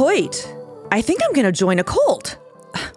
[0.00, 0.50] Hoyt,
[0.90, 2.38] I think I'm going to join a cult.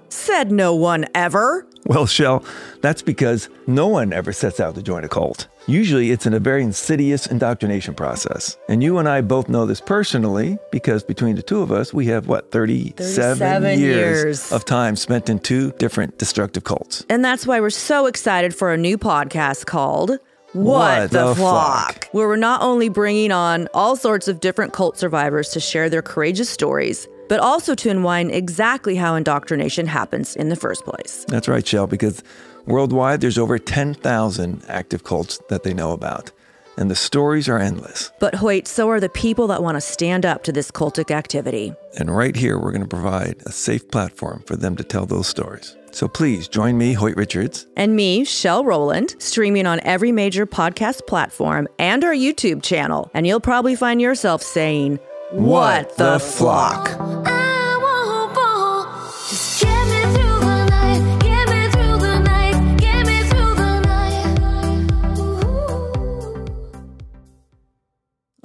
[0.08, 1.68] Said no one ever.
[1.86, 2.46] Well, Shell,
[2.80, 5.50] that's because no one ever sets out to join a cult.
[5.68, 8.56] Usually, it's in a very insidious indoctrination process.
[8.70, 12.06] And you and I both know this personally because between the two of us, we
[12.06, 14.52] have what, 37, 37 years, years.
[14.54, 17.06] of time spent in two different destructive cults.
[17.10, 20.20] And that's why we're so excited for a new podcast called
[20.54, 22.08] What, What the, the Flock, Flock?
[22.12, 26.04] where we're not only bringing on all sorts of different cult survivors to share their
[26.04, 31.26] courageous stories, but also to unwind exactly how indoctrination happens in the first place.
[31.28, 32.22] That's right, Shell, because
[32.68, 36.32] worldwide, there's over 10,000 active cults that they know about.
[36.78, 38.12] And the stories are endless.
[38.20, 41.74] But Hoyt, so are the people that want to stand up to this cultic activity.
[41.98, 45.28] And right here, we're going to provide a safe platform for them to tell those
[45.28, 45.78] stories.
[45.92, 51.06] So please join me, Hoyt Richards, And me, Shell Rowland, streaming on every major podcast
[51.06, 53.12] platform and our YouTube channel.
[53.14, 54.98] And you'll probably find yourself saying,
[55.32, 56.90] What, the, flock?
[57.28, 57.53] I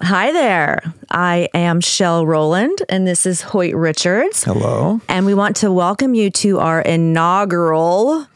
[0.01, 0.95] Hi there.
[1.11, 4.45] I am Shell Rowland, and this is Hoyt Richards.
[4.45, 5.01] hello.
[5.09, 8.27] And we want to welcome you to our inaugural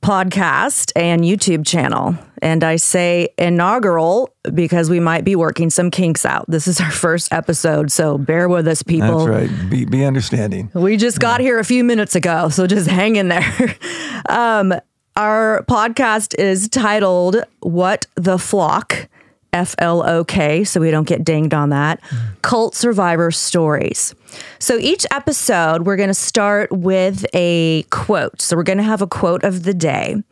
[0.00, 2.16] podcast and YouTube channel.
[2.40, 6.46] And I say inaugural because we might be working some kinks out.
[6.48, 9.26] This is our first episode, so bear with us, people.
[9.26, 9.70] That's right.
[9.70, 10.70] Be, be understanding.
[10.72, 13.76] We just got here a few minutes ago, so just hang in there.
[14.30, 14.72] um,
[15.14, 19.08] our podcast is titled What the Flock,
[19.52, 22.00] F L O K, so we don't get dinged on that.
[22.42, 24.14] Cult Survivor Stories.
[24.58, 28.42] So each episode, we're going to start with a quote.
[28.42, 30.22] So we're going to have a quote of the day,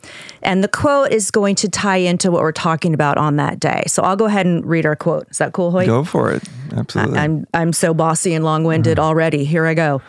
[0.43, 3.85] and the quote is going to tie into what we're talking about on that day.
[3.87, 5.31] So I'll go ahead and read our quote.
[5.31, 5.87] Is that cool, Hoyt?
[5.87, 6.43] Go for it.
[6.77, 7.19] Absolutely.
[7.19, 9.07] I'm I'm so bossy and long-winded mm-hmm.
[9.07, 9.45] already.
[9.45, 10.03] Here I go.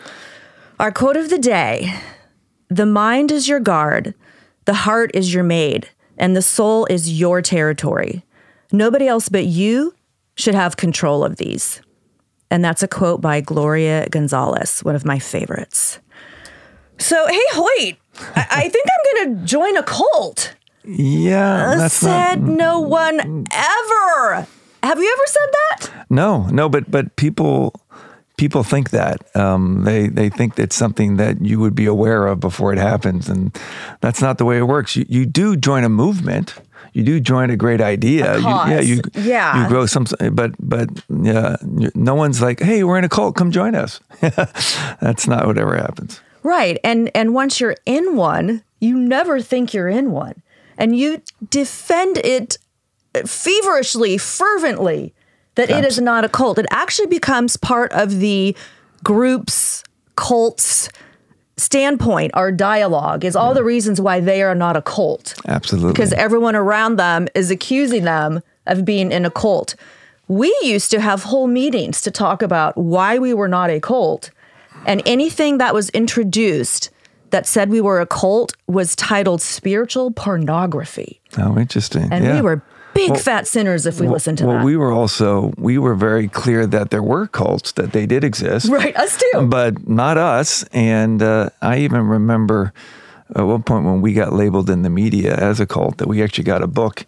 [0.79, 1.94] Our quote of the day:
[2.68, 4.13] "The mind is your guard,
[4.66, 8.25] the heart is your maid, and the soul is your territory.
[8.72, 9.94] Nobody else but you
[10.36, 11.81] should have control of these."
[12.52, 16.00] And that's a quote by Gloria Gonzalez, one of my favorites.
[17.00, 17.96] So, hey, Hoyt,
[18.36, 20.56] I, I think I'm going to join a cult.
[20.86, 22.58] yeah, that's Said not.
[22.58, 24.48] no one ever.
[24.84, 25.50] Have you ever said
[25.90, 26.06] that?
[26.09, 27.74] No, no, but but people
[28.38, 32.40] people think that um, they they think it's something that you would be aware of
[32.40, 33.58] before it happens, and
[34.02, 34.96] that's not the way it works.
[34.96, 36.53] You you do join a movement.
[36.95, 38.35] You do join a great idea.
[38.35, 39.61] A You- yeah, you Yeah.
[39.63, 41.57] you grow some, but but yeah,
[41.94, 44.00] no one's like, hey, we're in a cult, come join us.
[45.01, 46.22] that's not what ever happens.
[46.41, 46.78] Right.
[46.84, 50.41] And and once you're in one, you never think you're in one.
[50.78, 52.57] And you defend it
[53.25, 55.13] feverishly, fervently
[55.55, 56.59] that it is not a cult.
[56.59, 58.55] It actually becomes part of the
[59.03, 59.84] group's
[60.16, 60.89] cult's
[61.57, 65.93] standpoint or dialogue is all the reasons why they are not a cult Absolutely.
[65.93, 69.75] because everyone around them is accusing them of being in a cult.
[70.27, 74.31] We used to have whole meetings to talk about why we were not a cult,
[74.85, 76.89] and anything that was introduced
[77.29, 81.22] that said we were a cult was titled spiritual pornography.
[81.37, 82.07] oh, interesting.
[82.11, 82.35] And yeah.
[82.35, 82.63] we were
[82.95, 84.66] big fat sinners if we listen to well, that.
[84.66, 88.69] we were also we were very clear that there were cults that they did exist,
[88.69, 89.47] right, us too.
[89.47, 90.63] but not us.
[90.72, 92.73] And uh, I even remember
[93.35, 96.23] at one point when we got labeled in the media as a cult that we
[96.23, 97.05] actually got a book.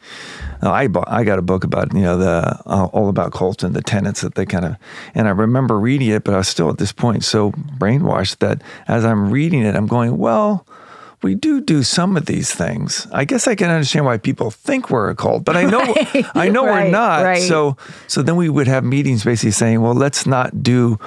[0.62, 3.64] Uh, I bought, I got a book about you know the uh, all about cults
[3.64, 4.76] and the tenets that they kind of.
[5.16, 8.62] And I remember reading it, but I was still at this point so brainwashed that
[8.88, 10.66] as I'm reading it, I'm going, well.
[11.24, 13.08] We do do some of these things.
[13.12, 15.82] I guess I can understand why people think we're a cult, but I know
[16.36, 17.24] I know Right, we're not.
[17.24, 17.42] right.
[17.42, 17.76] So
[18.08, 21.00] so then we would have meetings basically saying, well, let's not do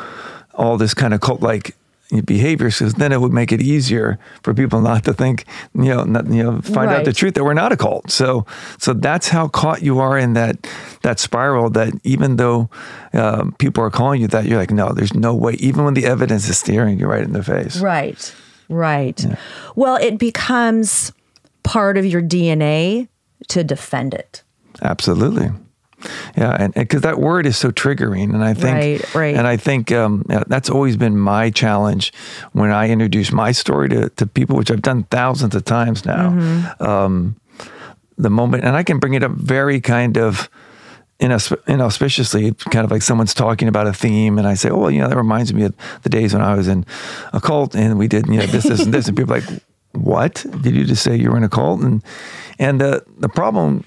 [0.55, 1.77] all this kind of cult like
[2.25, 5.45] behavior because then it would make it easier for people not to think,
[5.75, 8.11] you know, not, you know, find out the truth that we're not a cult.
[8.11, 8.45] So
[8.79, 10.57] so that's how caught you are in that
[11.03, 12.69] that spiral that even though
[13.13, 15.53] um, people are calling you that, you're like, no, there's no way.
[15.61, 17.79] Even when the evidence is staring you right in the face.
[17.81, 18.35] Right,
[18.71, 19.25] right.
[19.77, 21.13] Well, it becomes
[21.63, 23.09] part of your DNA
[23.49, 24.43] to defend it.
[24.83, 25.51] Absolutely.
[26.37, 29.37] Yeah, and because that word is so triggering, and I think, Right, right.
[29.37, 32.13] and I think um, yeah, that's always been my challenge
[32.53, 36.31] when I introduce my story to, to people, which I've done thousands of times now.
[36.31, 36.83] Mm-hmm.
[36.83, 37.37] Um,
[38.17, 40.49] the moment, and I can bring it up very kind of
[41.21, 44.91] inausp- inauspiciously, kind of like someone's talking about a theme, and I say, "Oh, well,
[44.91, 46.85] you know, that reminds me of the days when I was in
[47.33, 49.63] a cult, and we did, you know, this, this, and this," and people are like.
[49.93, 51.17] What did you just say?
[51.17, 52.01] You were in a cult, and
[52.61, 53.85] and the the problem,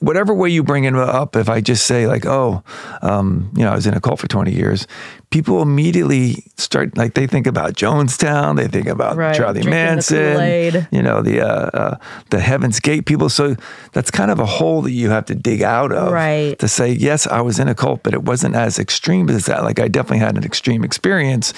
[0.00, 2.62] whatever way you bring it up, if I just say like, oh,
[3.00, 4.88] um, you know, I was in a cult for twenty years,
[5.30, 10.86] people immediately start like they think about Jonestown, they think about Right, Charlie drinking Manson,
[10.90, 11.96] you know the uh, uh,
[12.30, 13.28] the Heaven's Gate people.
[13.28, 13.54] So
[13.92, 16.58] that's kind of a hole that you have to dig out of, Right.
[16.58, 19.62] To say yes, I was in a cult, but it wasn't as extreme as that.
[19.62, 21.54] Like I definitely had an extreme experience,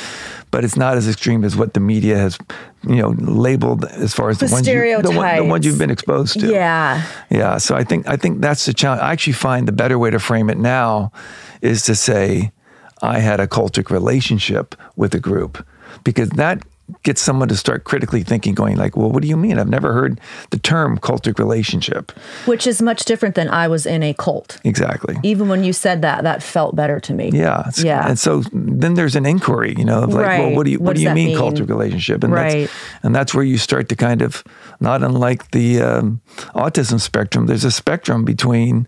[0.50, 2.38] but it's not as extreme as what the media has,
[2.86, 5.78] you know, labeled as far as the, The ones you, the, one, the, ones you've
[5.78, 6.46] been exposed to.
[6.46, 6.57] Yeah.
[6.58, 7.58] Yeah, Yeah.
[7.58, 9.02] so I think I think that's the challenge.
[9.02, 11.10] I actually find the better way to frame it now
[11.60, 12.50] is to say
[13.02, 15.64] I had a cultic relationship with a group
[16.04, 16.58] because that
[17.02, 19.58] gets someone to start critically thinking going like, "Well, what do you mean?
[19.58, 20.20] I've never heard
[20.50, 22.12] the term cultic relationship."
[22.46, 24.58] Which is much different than I was in a cult.
[24.64, 25.16] Exactly.
[25.22, 27.30] Even when you said that, that felt better to me.
[27.32, 27.70] Yeah.
[27.78, 28.08] Yeah.
[28.08, 30.86] And so then there's an inquiry, you know, of like, well, what do you What
[30.88, 31.36] what, do you mean, mean?
[31.38, 32.24] cultic relationship?
[32.24, 32.68] And Right.
[32.68, 34.42] that's and that's where you start to kind of
[34.80, 36.20] not unlike the um,
[36.54, 37.46] autism spectrum.
[37.46, 38.86] There's a spectrum between,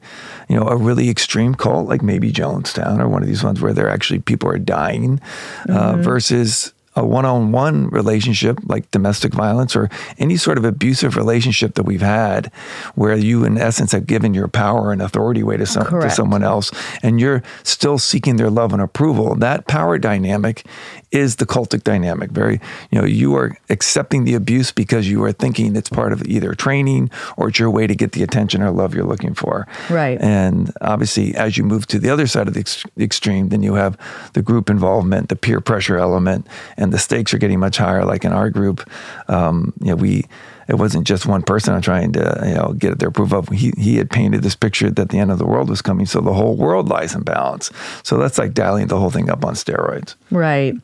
[0.48, 3.72] you know, a really extreme cult like maybe Jonestown or one of these ones where
[3.72, 5.20] they're actually people are dying,
[5.68, 6.02] uh, Mm-hmm.
[6.02, 9.88] versus a one-on-one relationship like domestic violence or
[10.18, 12.52] any sort of abusive relationship that we've had
[12.96, 16.42] where you in essence have given your power and authority away to, some, to someone
[16.42, 16.72] else
[17.02, 20.64] and you're still seeking their love and approval that power dynamic
[21.12, 22.60] is the cultic dynamic very
[22.90, 26.54] you know you are accepting the abuse because you are thinking it's part of either
[26.54, 30.20] training or it's your way to get the attention or love you're looking for Right.
[30.20, 33.74] and obviously as you move to the other side of the ex- extreme then you
[33.74, 33.96] have
[34.34, 36.46] the group involvement the peer pressure element
[36.76, 38.88] and the stakes are getting much higher like in our group
[39.28, 40.24] um, you know we
[40.68, 43.48] it wasn't just one person I'm trying to you know get their approval of.
[43.48, 46.20] He he had painted this picture that the end of the world was coming, so
[46.20, 47.72] the whole world lies in balance.
[48.04, 50.14] So that's like dialing the whole thing up on steroids.
[50.30, 50.76] Right.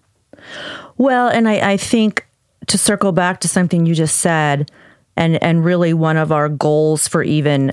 [0.99, 2.27] Well, and I, I think
[2.67, 4.71] to circle back to something you just said,
[5.17, 7.73] and and really one of our goals for even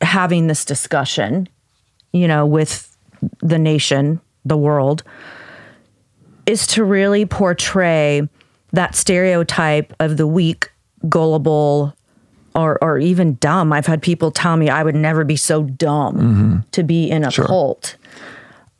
[0.00, 1.48] having this discussion,
[2.12, 2.96] you know, with
[3.40, 5.02] the nation, the world,
[6.46, 8.28] is to really portray
[8.72, 10.70] that stereotype of the weak,
[11.08, 11.94] gullible,
[12.54, 13.72] or or even dumb.
[13.72, 16.56] I've had people tell me I would never be so dumb mm-hmm.
[16.72, 17.96] to be in a cult.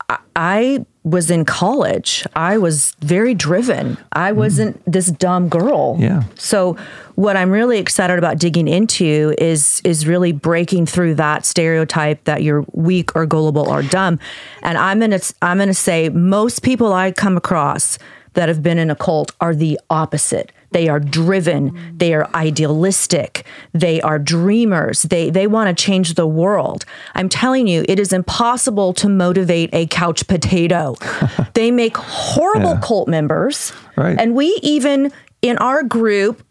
[0.09, 2.25] I- I was in college.
[2.35, 3.97] I was very driven.
[4.13, 4.35] I mm.
[4.35, 5.97] wasn't this dumb girl.
[5.99, 6.23] Yeah.
[6.35, 6.77] So
[7.15, 12.41] what I'm really excited about digging into is is really breaking through that stereotype that
[12.41, 14.19] you're weak or gullible or dumb.
[14.61, 17.99] And I'm gonna I'm gonna say most people I come across
[18.33, 20.51] that have been in a cult are the opposite.
[20.73, 21.71] They are driven.
[21.97, 23.45] They are idealistic.
[23.73, 25.03] They are dreamers.
[25.03, 26.83] They they want to change the world.
[27.15, 30.95] I'm telling you, it is impossible to motivate a couch potato.
[31.53, 32.81] they make horrible Yeah.
[32.83, 33.71] cult members.
[33.95, 34.19] Right.
[34.19, 35.11] And we even
[35.41, 36.43] in our group,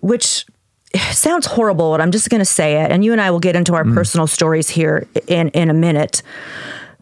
[0.00, 0.46] which
[1.10, 2.90] sounds horrible, but I'm just going to say it.
[2.92, 6.22] And you and I will get into our personal stories here in in a minute,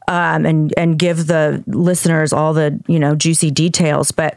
[0.09, 4.13] um, and and give the listeners all the you know juicy details.
[4.13, 4.37] But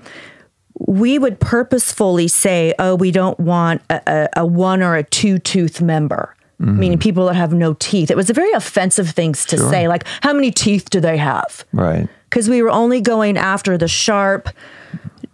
[0.88, 4.02] we would purposefully say, "Oh, we don't want a,
[4.36, 6.80] a, a one or a two tooth member." Mm-hmm.
[6.80, 8.10] Meaning people that have no teeth.
[8.12, 9.88] It was a very offensive things to say.
[9.88, 11.66] Like, how many teeth do they have?
[11.74, 12.08] Right.
[12.30, 14.50] because we were only going after the sharp,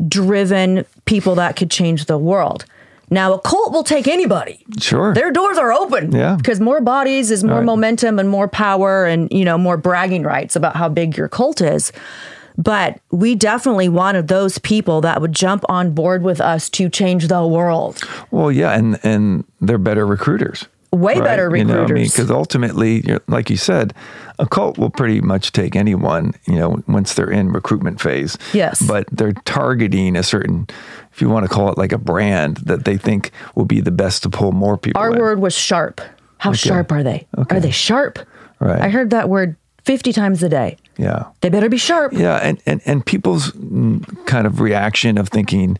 [0.07, 2.65] driven people that could change the world.
[3.11, 4.63] Now, a cult will take anybody.
[4.79, 5.13] Sure.
[5.13, 6.11] Their doors are open.
[6.11, 6.35] Yeah.
[6.35, 7.65] Because more bodies is more Right.
[7.65, 11.59] momentum and more power and, you know, more bragging rights about how big your cult
[11.59, 11.91] is.
[12.59, 17.29] But we definitely wanted those people that would jump on board with us to change
[17.29, 18.03] the world.
[18.31, 20.67] Well, yeah, and and they're better recruiters.
[20.91, 22.11] Way better You know, I mean, recruiters.
[22.11, 23.93] because ultimately, like you said,
[24.39, 26.33] a cult will pretty much take anyone.
[26.47, 28.37] You know, once they're in recruitment phase.
[28.53, 28.81] Yes.
[28.81, 30.67] But they're targeting a certain,
[31.13, 33.91] if you want to call it like a brand that they think will be the
[33.91, 34.99] best to pull more people.
[34.99, 35.19] Our in.
[35.19, 36.01] word was sharp.
[36.39, 37.27] How sharp are they?
[37.51, 38.19] Are they sharp?
[38.59, 38.81] Right.
[38.81, 39.55] I heard that word
[39.89, 40.77] 50 times a day.
[40.97, 41.29] Yeah.
[41.41, 42.13] They better be sharp.
[42.13, 45.79] Yeah, and, and, and people's mm, kind of reaction of thinking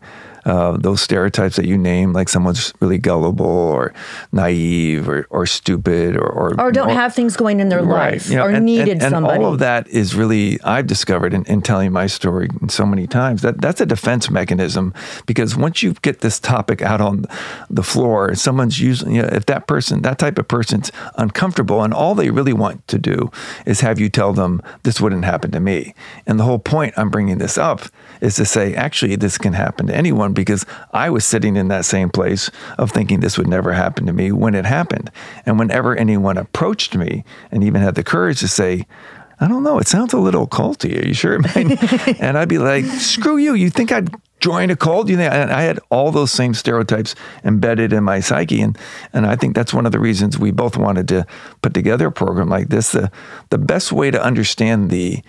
[0.49, 3.93] uh, those stereotypes that you name, like someone's really gullible or
[4.31, 8.35] naive or, or stupid or, or Or don't have things going in their life you
[8.35, 9.43] know, or and, needed and, and somebody.
[9.43, 13.43] all of that is really I've discovered in, in telling my story so many times
[13.43, 14.91] that that's a defense mechanism
[15.27, 17.25] because once you get this topic out on
[17.69, 21.93] the floor, someone's usually you know, if that person that type of person's uncomfortable and
[21.93, 23.29] all they really want to do
[23.67, 25.93] is have you tell them this wouldn't happen to me.
[26.25, 27.81] And the whole point I'm bringing this up
[28.21, 31.83] is to say actually this can happen to anyone because I was sitting in that
[31.83, 35.11] same place of thinking this would never happen to me when it happened.
[35.45, 38.87] And whenever anyone approached me and even had the courage to say,
[39.41, 41.01] I don't know, it sounds a little culty.
[41.01, 41.35] Are you sure?
[42.21, 43.53] and I'd be like, screw you.
[43.53, 45.09] You think I'd join a cult?
[45.09, 48.61] You think and I had all those same stereotypes embedded in my psyche.
[48.61, 48.77] And
[49.11, 51.27] and I think that's one of the reasons we both wanted to
[51.61, 52.93] put together a program like this.
[52.93, 53.11] The
[53.49, 55.21] the best way to understand the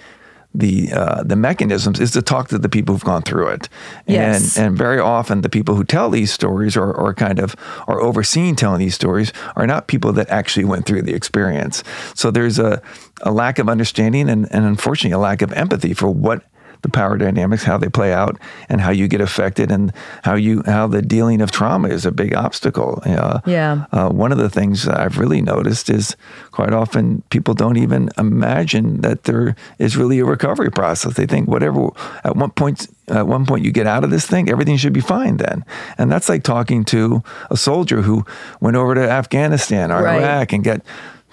[0.54, 3.68] the uh, the mechanisms is to talk to the people who've gone through it,
[4.06, 4.56] Yes.
[4.56, 7.54] and and very often the people who tell these stories or, or kind of
[7.86, 11.84] are overseen telling these stories are not people that actually went through the experience.
[12.14, 12.82] So there's a,
[13.22, 16.42] a lack of understanding and, and unfortunately a lack of empathy for what
[16.82, 19.92] the power dynamics, how they play out, and how you get affected, and
[20.24, 23.02] how you how the dealing of trauma is a big obstacle.
[23.04, 23.84] Uh, Yeah.
[23.92, 26.16] Uh, one of the things I've really noticed is
[26.52, 31.14] quite often people don't even imagine that there is really a recovery process.
[31.14, 31.88] They think whatever
[32.24, 35.00] at one point at one point you get out of this thing, everything should be
[35.00, 35.64] fine then.
[35.98, 38.24] And that's like talking to a soldier who
[38.60, 40.22] went over to Afghanistan or Right.
[40.22, 40.80] Iraq and got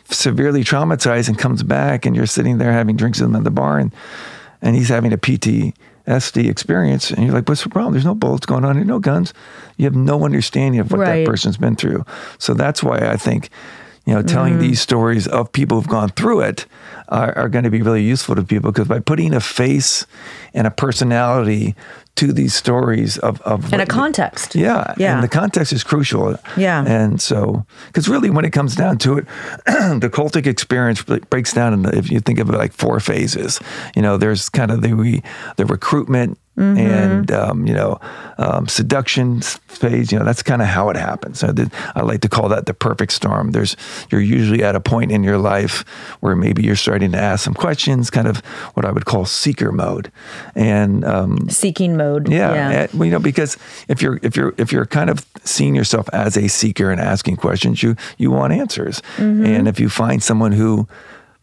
[0.10, 3.52] severely traumatized and comes back and you're sitting there having drinks with him at the
[3.52, 3.92] bar and
[4.62, 7.94] and he's having a PTSD experience and you're like, what's the problem?
[7.94, 9.34] There's no bullets going on, there's no guns.
[9.78, 11.24] You have no understanding of what Right.
[11.26, 12.06] that person's been through.
[12.40, 13.50] So that's why I think,
[14.06, 14.62] you know, telling Mm-hmm.
[14.62, 16.66] these stories of people who've gone through it
[17.10, 20.06] are, are going to be really useful to people because by putting a face
[20.54, 21.76] and a personality
[22.18, 24.56] to these stories of, of And a context.
[24.56, 25.16] yeah, Yeah.
[25.16, 26.36] and the context is crucial.
[26.58, 26.84] Yeah.
[26.86, 29.26] and so because really, when it comes down to it,
[29.66, 33.60] the cultic experience breaks down into if you think of it like four phases.
[33.96, 35.22] You know, there's kind of the
[35.58, 36.38] the recruitment.
[36.58, 36.78] Mm-hmm.
[36.80, 38.00] And um, you know,
[38.40, 40.12] um, seduction phase.
[40.12, 41.38] You know, that's kind of how it happens.
[41.40, 43.52] So the, I like to call that the perfect storm.
[43.52, 43.76] There's
[44.10, 45.86] you're usually at a point in your life
[46.20, 48.38] where maybe you're starting to ask some questions, kind of
[48.74, 50.12] what I would call seeker mode,
[50.56, 52.28] and um, Seeking mode.
[52.28, 52.70] yeah, Yeah.
[52.82, 56.10] eh, well, you know, because if you're if you're if you're kind of seeing yourself
[56.12, 59.46] as a seeker and asking questions, you you want answers, Mm-hmm.
[59.46, 60.88] and if you find someone who,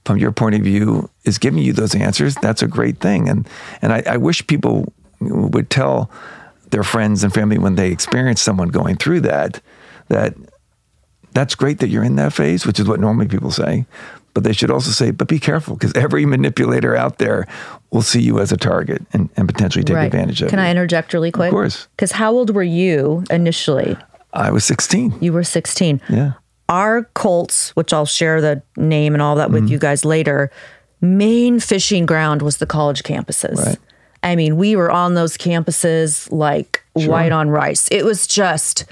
[0.04, 3.28] from your point of view, is giving you those answers, that's a great thing.
[3.28, 3.49] And
[3.80, 4.92] and I, I wish people
[5.50, 6.11] would tell
[6.71, 9.61] their friends and family when they experience someone going through that
[10.09, 10.35] that
[11.33, 13.87] that's great that you're in that phase, which is what normally people say.
[14.35, 17.47] But they should also say, but be careful because every manipulator out there
[17.93, 20.50] will see you as a target and, and potentially take advantage of it.
[20.50, 20.64] Can you.
[20.64, 21.49] I interject really quick?
[21.49, 21.87] Of course.
[21.97, 23.97] Because how old were you initially?
[24.33, 25.19] I was 16.
[25.21, 26.00] You were 16.
[26.09, 26.33] Yeah.
[26.69, 29.54] Our cults, which I'll share the name and all that Mm-hmm.
[29.54, 30.50] with you guys later,
[31.00, 33.57] main fishing ground was the college campuses.
[33.64, 33.78] Right.
[34.25, 37.88] I mean, we were on those campuses like white on rice.
[37.93, 38.85] It was just,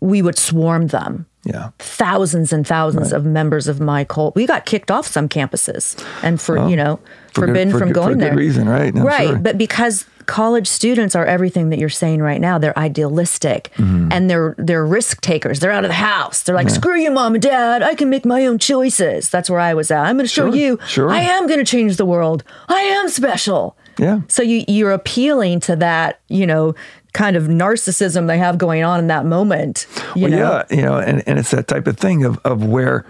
[0.00, 1.26] we would swarm them.
[1.44, 1.70] Yeah.
[1.80, 4.36] Thousands and thousands of members of my cult.
[4.36, 7.00] We got kicked off some campuses and for, you know,
[7.34, 8.36] for good- forbidden for from good- for going good there.
[8.36, 8.94] reason, right?
[8.94, 9.26] I'm right.
[9.30, 9.38] sure.
[9.38, 14.12] But because college students are everything that you're saying right now, they're idealistic Mm-hmm.
[14.12, 15.58] and they're they're risk takers.
[15.58, 16.44] They're out of the house.
[16.44, 17.82] They're like, screw you, mom and dad.
[17.82, 19.28] I can make my own choices.
[19.28, 20.04] That's where I was at.
[20.04, 20.78] I'm going to show Sure, you.
[20.86, 21.10] sure.
[21.10, 22.44] I am going to change the world.
[22.68, 23.76] I am special.
[23.98, 24.20] Yeah.
[24.28, 26.74] So you you're appealing to that, you know,
[27.12, 29.86] kind of narcissism they have going on in that moment.
[30.14, 30.38] You Well, know?
[30.38, 33.04] yeah, you know, and, and it's that type of thing of, of where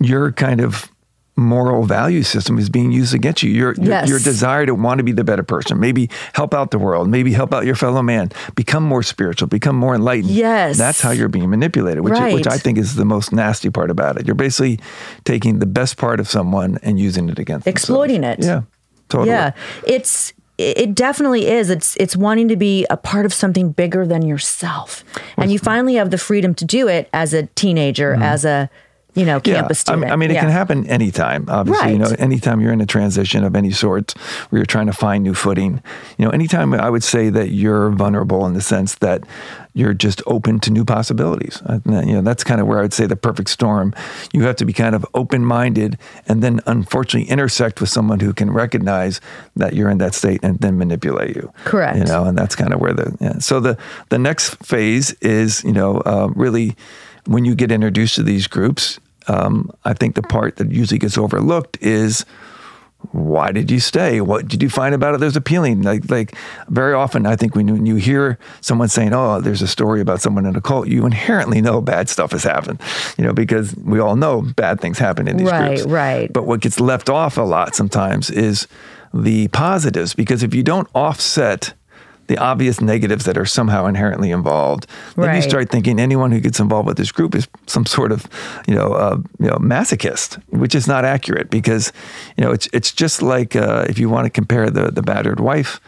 [0.00, 0.90] your kind of
[1.36, 3.50] moral value system is being used against you.
[3.50, 4.08] Your, your, Yes.
[4.08, 7.32] your desire to want to be the better person, maybe help out the world, maybe
[7.32, 10.32] help out your fellow man, become more spiritual, become more enlightened.
[10.32, 10.76] Yes.
[10.78, 14.18] That's how you're being manipulated, which, which I think is the most nasty part about
[14.18, 14.26] it.
[14.26, 14.80] You're basically
[15.24, 17.84] taking the best part of someone and using it against themselves.
[17.84, 18.40] Exploiting it.
[18.42, 18.62] Yeah,
[19.08, 19.30] totally.
[19.30, 19.52] Yeah,
[19.86, 21.70] it's it definitely is.
[21.70, 25.04] It's it's wanting to be a part of something bigger than yourself,
[25.36, 28.22] and you finally have the freedom to do it as a teenager, mm-hmm.
[28.22, 28.68] as a
[29.18, 29.92] you know campus Mm-hmm.
[29.92, 30.40] I mean- I mean, it Yeah.
[30.40, 31.44] can happen anytime.
[31.48, 34.12] Obviously, you know, anytime you're in a transition of any sort,
[34.48, 35.82] where you're trying to find new footing.
[36.18, 39.22] You know, anytime I would say that you're vulnerable in the sense that
[39.74, 41.62] you're just open to new possibilities.
[41.66, 43.94] I- You know, that's kind of where I would say the perfect storm.
[44.32, 45.96] You have to be kind of open-minded,
[46.28, 49.20] and then unfortunately intersect with someone who can recognize
[49.56, 51.52] that you're in that state and then manipulate you.
[51.64, 51.98] Correct.
[51.98, 53.38] You know, and that's kind of where the yeah.
[53.38, 53.76] so the
[54.08, 56.74] the next phase is you know uh, really
[57.26, 58.98] when you get introduced to these groups.
[59.28, 62.24] Um, I think the part that usually gets overlooked is
[63.12, 64.20] why did you stay?
[64.20, 65.82] What did you find about it that was appealing?
[65.82, 66.34] Like, like
[66.68, 70.46] very often, I think when you, hear someone saying, "Oh, there's a story about someone
[70.46, 72.80] in a cult," you inherently know bad stuff has happened,
[73.16, 75.82] you know, because we all know bad things happen in these Right, groups.
[75.84, 76.32] Right, right.
[76.32, 78.66] But what gets left off a lot sometimes is
[79.14, 81.72] the positives, because if you don't offset
[82.28, 86.60] the obvious negatives that are somehow inherently involved, then you start thinking anyone who gets
[86.60, 88.26] involved with this group is some sort of,
[88.66, 91.92] you know, uh, you know, masochist, which is not accurate because,
[92.36, 95.40] you know, it's it's just like uh, if you want to compare the the battered
[95.40, 95.80] wife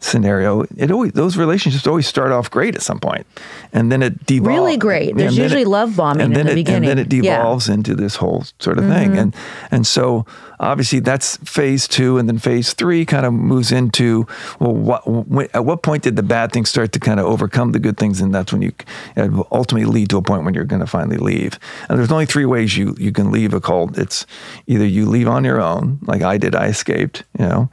[0.00, 3.26] scenario, it always those relationships always start off great at some point,
[3.72, 4.58] and then it devolves.
[4.58, 5.16] Really great.
[5.16, 6.88] There's usually love bombing in the it, beginning.
[6.88, 7.18] and then it Yeah.
[7.22, 7.40] Mm-hmm.
[7.42, 9.34] devolves into this whole sort of thing, and
[9.72, 10.24] and so
[10.60, 14.26] obviously that's phase two, and then phase three kind of moves into
[14.58, 17.78] well, what at what point did the bad things start to kind of overcome the
[17.78, 18.72] good things, and that's when you
[19.16, 21.58] it will ultimately lead to a point when you're going to finally leave.
[21.88, 23.98] And there's only three ways you you can leave a cult.
[23.98, 24.26] It's
[24.66, 27.24] either you leave on your own, like I did, I escaped.
[27.38, 27.70] You know,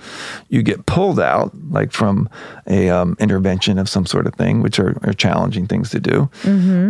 [0.50, 2.30] you get pulled out, like from
[2.68, 6.30] a um, intervention of some sort of thing, which are, are challenging things to do,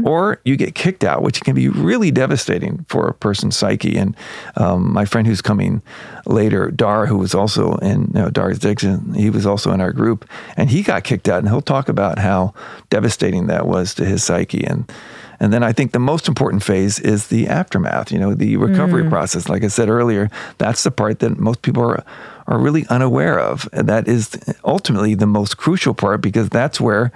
[0.06, 3.98] or you get kicked out, which can be really devastating for a person's psyche.
[3.98, 4.16] And
[4.58, 5.82] um, my friend who's coming
[6.26, 9.94] later, Dar, who was also in you know, Dar's Dixon, he was also in our
[9.94, 10.28] group,
[10.58, 12.54] and he got kicked out, and he'll talk about how
[12.90, 14.92] devastating that was to his psyche and.
[15.38, 19.04] And then I think the most important phase is the aftermath, you know, the recovery
[19.04, 19.10] mm.
[19.10, 19.50] process.
[19.50, 22.06] Like I said earlier, that's the part that most people are,
[22.48, 23.68] are really unaware of.
[23.74, 27.12] And that is ultimately the most crucial part because that's where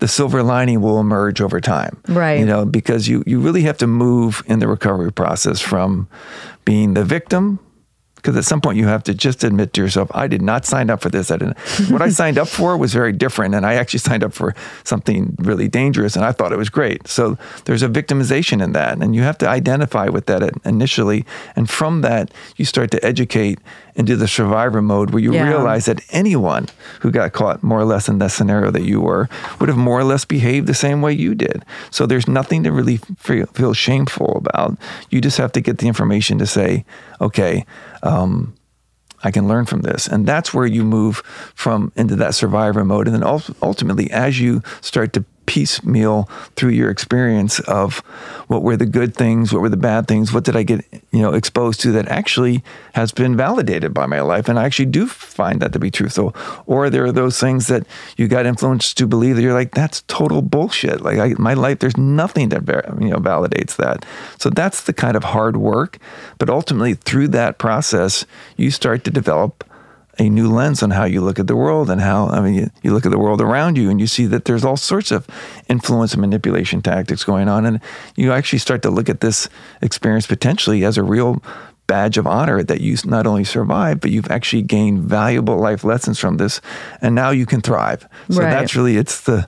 [0.00, 1.98] the silver lining will emerge over time.
[2.08, 2.40] Right.
[2.40, 6.08] You know, because you, you really have to move in the recovery process from
[6.64, 7.58] being the victim
[8.20, 10.90] because at some point you have to just admit to yourself, I did not sign
[10.90, 11.30] up for this.
[11.30, 11.58] I didn't.
[11.90, 15.36] what I signed up for was very different, and I actually signed up for something
[15.38, 17.08] really dangerous, and I thought it was great.
[17.08, 21.24] So there's a victimization in that, and you have to identify with that initially,
[21.56, 23.58] and from that you start to educate
[24.00, 25.46] into the survivor mode where you Yeah.
[25.46, 26.66] realize that anyone
[27.00, 29.28] who got caught more or less in that scenario that you were
[29.58, 31.64] would have more or less behaved the same way you did.
[31.90, 34.76] So there's nothing to really feel, feel shameful about.
[35.10, 36.84] You just have to get the information to say,
[37.20, 37.64] okay,
[38.02, 38.54] um,
[39.22, 40.06] I can learn from this.
[40.08, 41.18] And that's where you move
[41.54, 43.06] from into that survivor mode.
[43.06, 47.98] And then ultimately, as you start to piecemeal through your experience of
[48.46, 51.20] what were the good things, what were the bad things, what did I get, you
[51.20, 52.62] know, exposed to that actually
[52.94, 54.48] has been validated by my life.
[54.48, 56.08] And I actually do find that to be true.
[56.08, 56.32] So,
[56.66, 57.84] or there are those things that
[58.16, 61.00] you got influenced to believe that you're like, that's total bullshit.
[61.00, 62.68] Like I, my life, there's nothing that,
[63.00, 64.06] you know, validates that.
[64.38, 65.98] So that's the kind of hard work.
[66.38, 68.24] But ultimately through that process,
[68.56, 69.64] you start to develop
[70.20, 72.70] a new lens on how you look at the world and how I mean you,
[72.82, 75.26] you look at the world around you and you see that there's all sorts of
[75.68, 77.64] influence and manipulation tactics going on.
[77.64, 77.80] And
[78.16, 79.48] you actually start to look at this
[79.80, 81.42] experience potentially as a real
[81.90, 86.18] badge of honor that you not only survived but you've actually gained valuable life lessons
[86.18, 86.60] from this
[87.02, 88.50] and now you can thrive so Right.
[88.50, 89.38] that's really it's the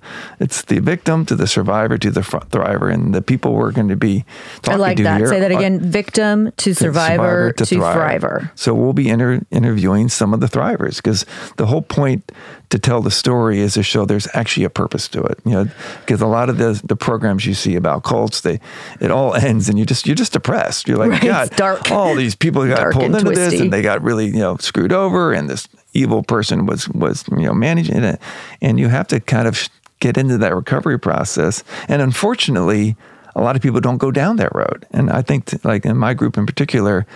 [0.41, 2.23] it's the victim to the survivor to the
[2.55, 5.19] thriver and the people we're going to be I talking like to that.
[5.19, 5.79] here Say that are- again.
[6.03, 8.23] Victim to survivor, to, thrive.
[8.23, 8.51] thriver.
[8.55, 11.25] So we'll be inter- interviewing some of the thrivers because
[11.57, 12.33] the whole point
[12.71, 15.39] to tell the story is to show there's actually a purpose to it.
[15.45, 15.67] You know,
[16.01, 18.59] because a lot of the the programs you see about cults, they
[19.01, 20.89] it all ends and you just you're just depressed.
[20.89, 21.91] You're like, Right, God, it's dark.
[21.91, 24.93] all these people got Dark pulled into this and they got really you know screwed
[24.93, 28.21] over and this evil person was was you know managing it,
[28.61, 29.69] and you have to kind of
[30.01, 31.63] get into that recovery process.
[31.89, 32.97] And unfortunately,
[33.35, 34.85] a lot of people don't go down that road.
[34.91, 37.07] And I think, t- like in my group in particular,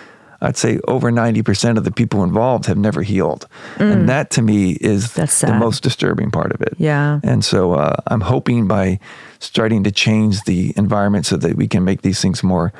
[0.41, 3.49] I'd say over 90% of the people involved have never healed.
[3.79, 5.15] And that to me is Mm.
[5.15, 6.75] That's the most disturbing part of it.
[6.79, 7.21] Yeah.
[7.25, 9.01] And so uh, I'm hoping by
[9.39, 12.73] starting to change the environment so that we can make these things more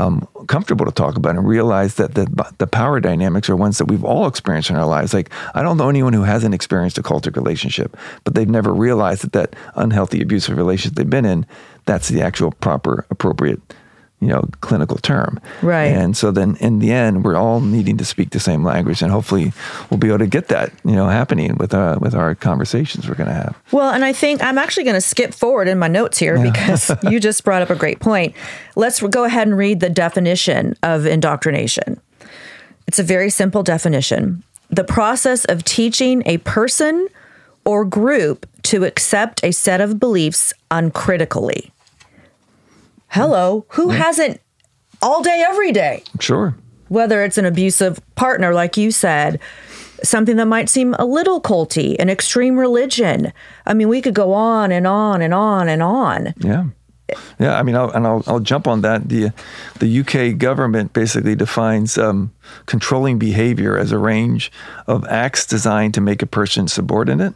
[0.00, 2.26] um, comfortable to talk about and realize that the,
[2.58, 5.12] the power dynamics are ones that we've all experienced in our lives.
[5.12, 9.22] Like, I don't know anyone who hasn't experienced a cultic relationship, but they've never realized
[9.22, 11.46] that that unhealthy, abusive relationship they've been in,
[11.84, 13.60] that's the actual proper, appropriate,
[14.20, 15.40] you know, clinical term.
[15.62, 15.86] Right.
[15.86, 19.10] And so then in the end, we're all needing to speak the same language, and
[19.10, 19.52] hopefully
[19.88, 23.14] we'll be able to get that, you know, happening with uh, with our conversations we're
[23.14, 23.56] going to have.
[23.72, 26.90] Well, and I think I'm actually going to skip forward in my notes here because
[27.02, 28.34] you just brought up a great point.
[28.76, 32.00] Let's go ahead and read the definition of indoctrination.
[32.86, 37.08] It's a very simple definition the process of teaching a person
[37.64, 41.72] or group to accept a set of beliefs uncritically.
[43.10, 44.40] Hello, who hasn't
[45.02, 46.02] all day, every day?
[46.20, 46.54] Sure.
[46.88, 49.38] whether it's an abusive partner, like you said,
[50.02, 53.32] something that might seem a little culty, an extreme religion.
[53.66, 56.34] I mean, we could go on and on and on and on.
[56.38, 56.66] Yeah.
[57.40, 59.08] Yeah, I mean, I'll, and I'll, I'll jump on that.
[59.08, 59.32] The
[59.80, 62.32] the UK government basically defines um,
[62.66, 64.52] controlling behavior as a range
[64.86, 67.34] of acts designed to make a person subordinate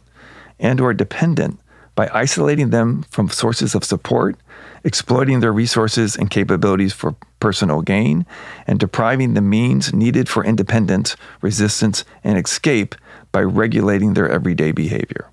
[0.61, 1.59] and or dependent
[1.93, 4.37] by isolating them from sources of support,
[4.85, 8.25] exploiting their resources and capabilities for personal gain,
[8.65, 12.95] and depriving the means needed for independence, resistance, and escape
[13.33, 15.29] by regulating their everyday behavior.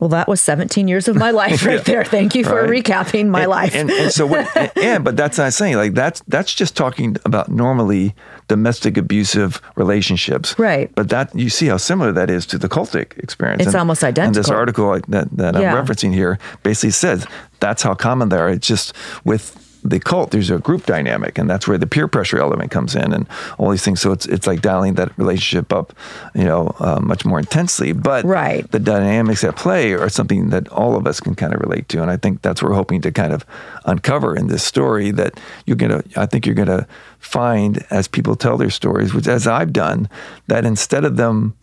[0.00, 2.04] Well, that was 17 years of my life right there.
[2.04, 2.84] Thank you for Right.
[2.84, 3.74] recapping my and, life.
[3.74, 4.46] And, and so what?
[4.56, 8.14] and, and- but that's not saying like that's that's just talking about normally
[8.46, 10.90] domestic abusive relationships, Right.
[10.94, 13.66] But that you see how similar that is to the cultic experience.
[13.66, 14.26] It's almost identical.
[14.28, 17.26] And this article that that I'm referencing here basically says
[17.60, 18.48] that's how common they are.
[18.48, 22.38] It's just with the cult, there's a group dynamic, and that's where the peer pressure
[22.38, 23.26] element comes in, and
[23.58, 24.00] all these things.
[24.00, 25.92] So it's it's like dialing that relationship up,
[26.34, 27.92] you know, uh, much more intensely.
[27.92, 28.70] But Right.
[28.70, 32.02] the dynamics at play are something that all of us can kind of relate to,
[32.02, 33.44] and I think that's what we're hoping to kind of
[33.84, 35.10] uncover in this story.
[35.10, 36.86] That you're gonna, I think you're gonna
[37.18, 40.08] find as people tell their stories, which as I've done,
[40.48, 41.54] that instead of them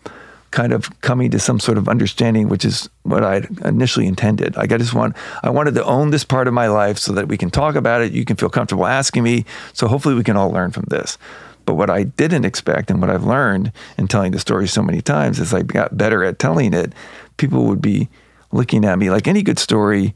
[0.56, 4.56] kind of coming to some sort of understanding, which is what I initially intended.
[4.56, 5.14] Like I just want,
[5.44, 8.02] I wanted to own this part of my life so that we can talk about
[8.02, 8.14] it.
[8.14, 9.44] You can feel comfortable asking me.
[9.74, 11.18] So hopefully we can all learn from this.
[11.66, 15.02] But what I didn't expect and what I've learned in telling the story so many
[15.02, 16.94] times is I got better at telling it.
[17.36, 18.08] People would be
[18.54, 20.16] looking at me like any good story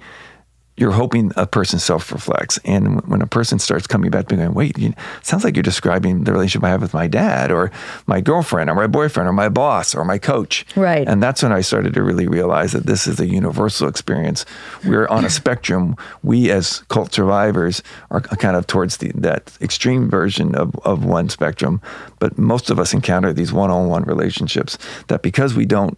[0.80, 2.58] you're hoping a person self reflects.
[2.63, 5.63] And when a person starts coming back to me going, wait, you, sounds like you're
[5.63, 7.70] describing the relationship I have with my dad or
[8.08, 10.65] my girlfriend or my boyfriend or my boss or my coach.
[10.78, 11.08] Right.
[11.08, 14.46] And that's when I started to really realize that this is a universal experience.
[14.86, 15.98] We're on a spectrum.
[16.24, 21.28] We, as cult survivors, are kind of towards the, that extreme version of, of one
[21.28, 21.82] spectrum.
[22.20, 25.98] But most of us encounter these one on one relationships that because we don't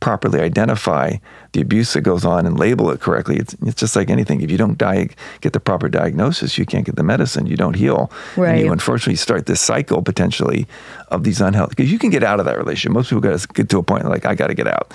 [0.00, 1.16] properly identify
[1.52, 3.36] the abuse that goes on and label it correctly.
[3.36, 4.40] It's, it's just like anything.
[4.42, 7.46] If you don't di- get the proper diagnosis, you can't get the medicine.
[7.46, 8.10] You don't heal.
[8.52, 10.66] And you unfortunately start this cycle potentially
[11.08, 12.92] of these unhealthy, because you can get out of that relationship.
[12.92, 14.94] Most people got to get to a point like, I got to get out.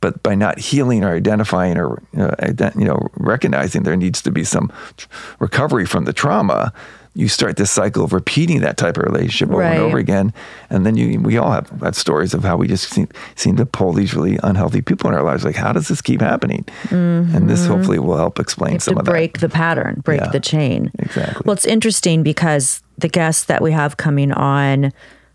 [0.00, 4.30] But by not healing or identifying or uh, ident- you know recognizing there needs to
[4.30, 4.72] be some
[5.38, 6.72] recovery from the trauma,
[7.14, 9.72] you start this cycle of repeating that type of relationship over Right.
[9.74, 10.32] and over again.
[10.70, 13.66] And then you, we all have had stories of how we just seem, seem to
[13.66, 15.44] pull these really unhealthy people in our lives.
[15.44, 16.64] Like, how does this keep happening?
[16.90, 18.80] And this hopefully will help explain Mm-hmm.
[18.80, 19.10] some of that.
[19.10, 20.28] break the pattern, break Yeah.
[20.30, 20.92] the chain.
[21.00, 21.42] Exactly.
[21.44, 24.92] Well, it's interesting because the guest that we have coming on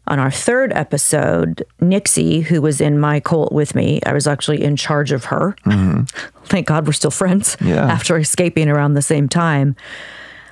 [0.07, 4.63] on our third episode, Nixie, who was in my cult with me, I was actually
[4.63, 5.55] in charge of her.
[6.45, 7.67] Thank God we're still friends Mm-hmm.
[7.69, 7.85] Yeah.
[7.91, 9.75] after escaping around the same time.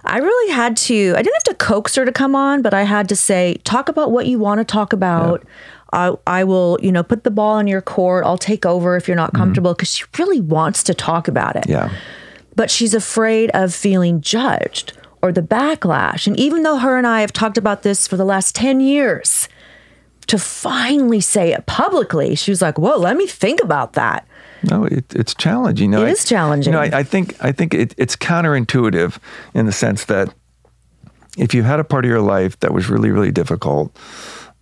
[0.05, 2.83] I really had to, I didn't have to coax her to come on, but I
[2.83, 5.43] had to say, talk about what you want to talk about.
[5.93, 8.25] I, I will, you know, put the ball in your court.
[8.25, 9.37] I'll take over if you're not mm-hmm.
[9.37, 11.69] comfortable because she really wants to talk about it.
[11.69, 11.89] Yeah.
[12.55, 16.27] but she's afraid of feeling judged or the backlash.
[16.27, 19.47] And even though her and I have talked about this for the last 10 years,
[20.27, 24.27] to finally say it publicly, she was like, Whoa, let me think about that.
[24.69, 25.91] No, it, it's challenging.
[25.91, 26.73] No, It I- is challenging.
[26.73, 29.17] You know, I, I think I think it, it's counterintuitive
[29.53, 30.33] in the sense that
[31.37, 33.95] if you had a part of your life that was really really difficult,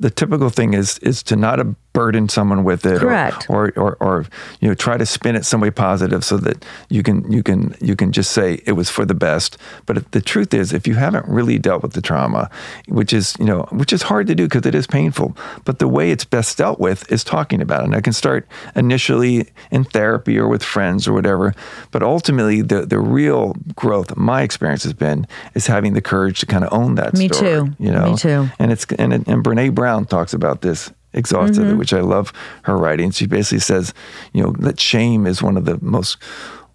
[0.02, 1.60] the typical thing is is to not
[1.94, 3.46] burden someone with it, or- Correct.
[3.50, 4.26] Or, or or
[4.60, 7.76] you know try to spin it some way positive so that you can you can
[7.82, 9.58] you can just say it was for the best.
[9.86, 12.50] But the truth is, if you haven't really dealt with the trauma,
[12.88, 15.36] which is you know which is hard to do because it is painful,
[15.66, 17.86] but the way it's best dealt with is talking about it.
[17.86, 21.54] And I can start initially in therapy or with friends or whatever,
[21.92, 26.46] but ultimately the the real growth my experience has been is having the courage to
[26.48, 27.14] kind of own that.
[27.14, 27.76] Me story, too.
[27.80, 28.48] You know, Me too.
[28.60, 31.78] and it's and and Brene Brown talks about this exhaustively, Mm-hmm.
[31.80, 32.32] which I love
[32.64, 33.12] her writing.
[33.12, 33.94] She basically says,
[34.34, 36.18] you know, that shame is one of the most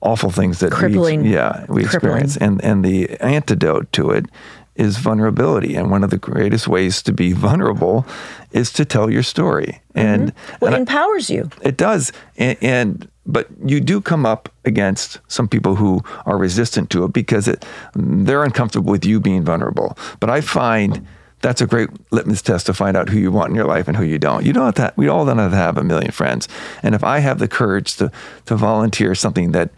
[0.02, 1.22] awful things that Crippling.
[1.22, 1.84] we yeah we Crippling.
[1.84, 4.26] experience, and and the antidote to it
[4.74, 8.04] is vulnerability, and one of the greatest ways to be vulnerable
[8.52, 11.48] is to tell your story, and, Well, and it I- empowers you.
[11.62, 16.90] it does, and, and but you do come up against some people who are resistant
[16.90, 19.96] to it because it they're uncomfortable with you being vulnerable.
[20.20, 21.00] But I find
[21.42, 23.96] that's a great litmus test to find out who you want in your life and
[23.96, 24.44] who you don't.
[24.44, 24.92] You don't have to.
[24.96, 26.48] We all don't have to have a million friends.
[26.82, 28.10] And if I have the courage to
[28.46, 29.70] to volunteer something that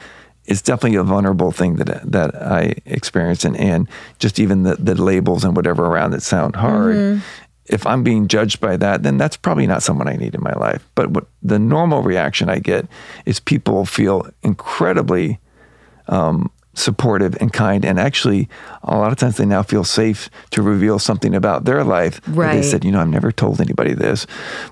[0.47, 4.95] is definitely a vulnerable thing that that I experience, and, and just even the, the
[4.95, 7.23] labels and whatever around it sound hard
[7.69, 10.55] if I'm being judged by that, then that's probably not someone I need in my
[10.55, 10.89] life.
[10.95, 12.87] But what the normal reaction I get
[13.27, 15.39] is people feel incredibly
[16.09, 18.49] um, supportive and kind, and actually,
[18.83, 22.21] a lot of times they now feel safe to reveal something about their life.
[22.27, 22.57] Right.
[22.57, 24.27] They said, you know, I've never told anybody this,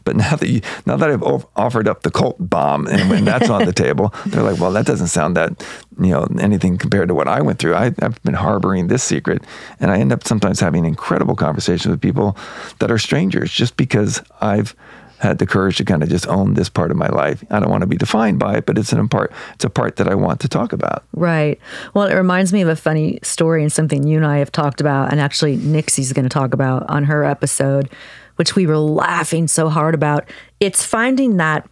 [0.05, 1.23] but now that you, now that I've
[1.57, 4.87] offered up the cult bomb, and when that's on the table, they're like, well, that
[4.87, 5.65] doesn't sound that,
[6.01, 7.75] you know, anything compared to what I went through.
[7.75, 9.43] I, I've been harboring this secret,
[9.81, 12.37] and I end up sometimes having incredible conversations with people
[12.79, 14.75] that are strangers just because I've
[15.19, 17.45] had the courage to kind of just own this part of my life.
[17.51, 19.33] I don't want to be defined by it, but it's an part.
[19.55, 21.05] It's a part that I want to talk about.
[21.13, 21.59] Right.
[21.95, 24.81] Well, it reminds me of a funny story and something you and I have talked
[24.81, 27.91] about, and actually Nixie's going to talk about on her episode,
[28.37, 30.29] which we were laughing so hard about.
[30.61, 31.69] It's finding that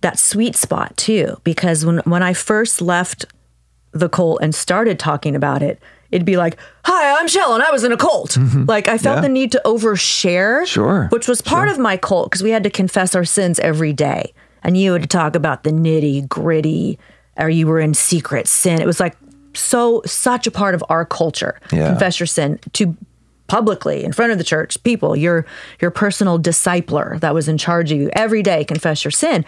[0.00, 3.24] that sweet spot too because when when I first left
[3.92, 7.70] the cult and started talking about it, it'd be like, "Hi, I'm Shell, and I
[7.70, 8.64] was in a cult." Mm-hmm.
[8.66, 9.22] Like I felt Yeah.
[9.22, 12.70] the need to overshare, Sure, which was part of my cult because we had to
[12.70, 16.98] confess our sins every day, and you had to talk about the nitty gritty,
[17.36, 18.80] or you were in secret sin.
[18.80, 19.16] It was like
[19.54, 21.58] so such a part of our culture.
[21.72, 21.88] Yeah.
[21.90, 22.96] Confess your sin to
[23.46, 25.46] publicly in front of the church people your
[25.80, 29.42] your personal discipler that was in charge of you every day confess your sin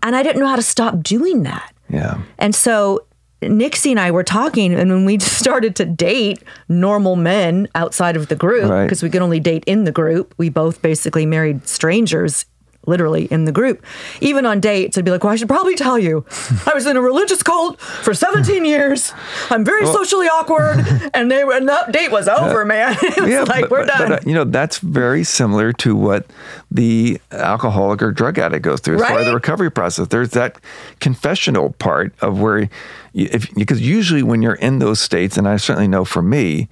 [0.00, 2.18] and i didn't know how to stop doing that Yeah.
[2.38, 3.04] and so
[3.48, 8.28] Nixie and I were talking, and when we started to date normal men outside of
[8.28, 8.84] the group, Right.
[8.84, 12.44] because we could only date in the group, we both basically married strangers
[12.86, 13.84] literally in the group.
[14.20, 16.24] Even on dates, I'd be like, Well, I should probably tell you,
[16.66, 19.12] I was in a religious cult for 17 years.
[19.50, 20.84] I'm very socially awkward.
[21.14, 22.96] And they were, and that date was over, man.
[23.02, 24.08] It was like, but- We're done.
[24.08, 26.26] But, uh, you know, that's very similar to what
[26.70, 30.08] the alcoholic or drug addict goes through as far as the recovery process.
[30.08, 30.58] There's that
[31.00, 32.68] confessional part of where,
[33.12, 36.68] you, if because usually when you're in those states, and I certainly know for me.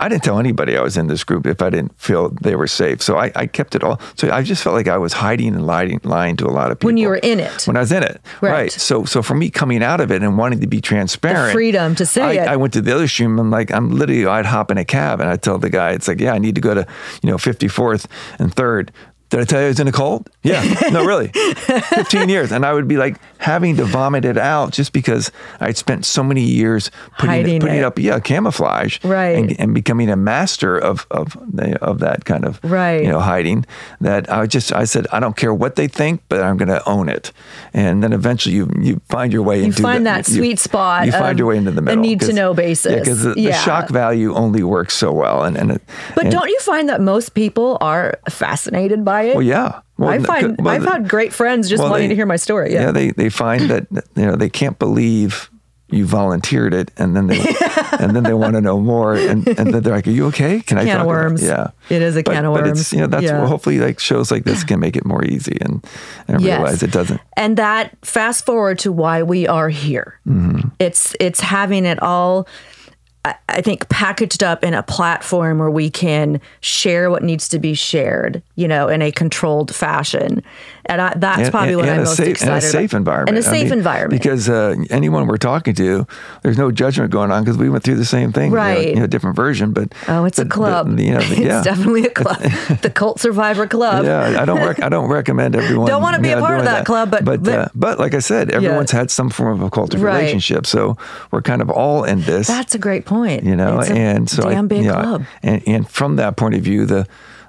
[0.00, 2.66] I didn't tell anybody I was in this group if I didn't feel they were
[2.66, 3.02] safe.
[3.02, 4.00] So I, I kept it all.
[4.16, 6.78] So I just felt like I was hiding and lying, lying to a lot of
[6.78, 7.66] people When you were in it.
[7.66, 8.72] When I was in it, Right.
[8.72, 11.94] So so for me coming out of it and wanting to be transparent, The freedom
[11.96, 12.48] to say I, it.
[12.48, 13.38] I went to the other stream.
[13.38, 16.08] I'm like, I'm literally, I'd hop in a cab and I'd tell the guy, it's
[16.08, 16.86] like, yeah, I need to go to,
[17.22, 18.06] you know, 54th
[18.38, 18.90] and 3rd.
[19.30, 20.28] Did I tell you I was in a cult?
[20.42, 20.62] Yeah.
[20.90, 21.28] No, really.
[21.34, 22.50] 15 years.
[22.50, 26.22] And I would be like having to vomit it out just because I'd spent so
[26.24, 27.84] many years putting, it, putting it.
[27.84, 28.98] up, yeah, camouflage.
[29.04, 29.36] Right.
[29.38, 33.02] And, and becoming a master of, of, the, of that kind of, Right.
[33.04, 33.66] you know, hiding
[34.00, 36.86] that I just, I said, I don't care what they think, but I'm going to
[36.88, 37.30] own it.
[37.72, 40.58] And then eventually you, you find your way You into find the, that you- sweet
[40.58, 42.02] spot You find your way into the middle.
[42.02, 42.92] need to know basis.
[42.92, 45.44] Yeah, because the, the shock value only works so well.
[45.44, 45.82] And, and it,
[46.16, 49.34] but and- don't you find that most people are fascinated by it?
[49.36, 49.80] Well, yeah.
[49.98, 52.36] Well, I find well, I've had great friends just well, wanting they- to hear my
[52.36, 52.72] story.
[52.72, 52.90] Yeah.
[52.92, 55.50] they they find that you know they can't believe
[55.92, 57.38] you volunteered it, and then they
[57.98, 60.60] and then they want to know more, and, and then they're like, "Are you okay?
[60.60, 61.42] Can I Can talk of about-" worms.
[61.42, 62.80] Yeah, It is a But- can of but worms.
[62.80, 63.44] It's, you know, that's Yeah.
[63.44, 65.84] hopefully like shows like this can make it more easy, and
[66.28, 66.58] and Yes.
[66.60, 67.20] realize it doesn't.
[67.36, 70.20] And that fast forward to why we are here.
[70.28, 70.68] Mm-hmm.
[70.78, 72.46] It's it's having it all.
[73.24, 77.74] I- think packaged up in a platform where we can share what needs to be
[77.74, 80.42] shared, you know, in a controlled fashion,
[80.90, 82.98] and I, that's And- probably and- what I'm most safe, excited and a safe about.
[82.98, 83.28] environment.
[83.30, 84.20] And a safe mean, environment.
[84.22, 86.06] Because uh, anyone we're talking to,
[86.42, 88.50] there's no judgment going on because we went through the same thing.
[88.50, 88.88] you know, Right.
[88.88, 90.98] You know, different version, but oh, it's a but- but, club.
[90.98, 91.62] you know, it's yeah.
[91.62, 92.38] definitely a club.
[92.82, 94.04] the Cult Survivor Club.
[94.04, 94.58] Yeah, I don't.
[94.60, 95.86] Rec- I don't recommend everyone.
[95.86, 98.14] Don't wanna be a part of doing that club, but- but but- uh, but like
[98.14, 100.16] I said, everyone's had some form of a cultic Right.
[100.18, 100.96] relationship, so
[101.30, 102.46] we're kind of all in this.
[102.48, 103.44] That's a great point.
[103.44, 105.24] you know, It's a and so damn I, big club.
[105.42, 107.06] and and from that point of view, the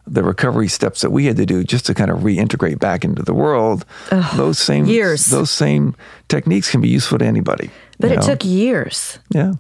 [0.07, 3.21] the recovery steps that we had to do just to kind of reintegrate back into
[3.21, 3.85] the world,
[4.35, 5.27] those same years.
[5.27, 5.95] those same
[6.27, 7.69] techniques can be useful to anybody.
[7.99, 8.25] But it know?
[8.25, 9.19] took years.
[9.29, 9.53] Yeah.